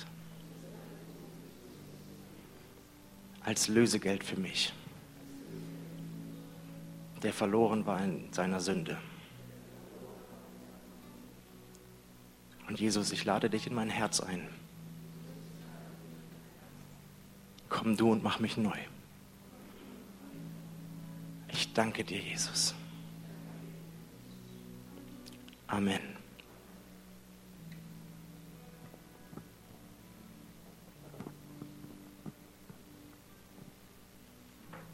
als 3.49 3.67
Lösegeld 3.67 4.23
für 4.23 4.39
mich, 4.39 4.73
der 7.23 7.33
verloren 7.33 7.85
war 7.85 8.03
in 8.03 8.31
seiner 8.31 8.59
Sünde. 8.59 8.97
Und 12.67 12.79
Jesus, 12.79 13.11
ich 13.11 13.25
lade 13.25 13.49
dich 13.49 13.65
in 13.65 13.73
mein 13.73 13.89
Herz 13.89 14.19
ein. 14.19 14.47
Komm 17.67 17.97
du 17.97 18.11
und 18.11 18.23
mach 18.23 18.39
mich 18.39 18.57
neu. 18.57 18.77
Ich 21.51 21.73
danke 21.73 22.03
dir, 22.03 22.19
Jesus. 22.19 22.75
Amen. 25.67 26.18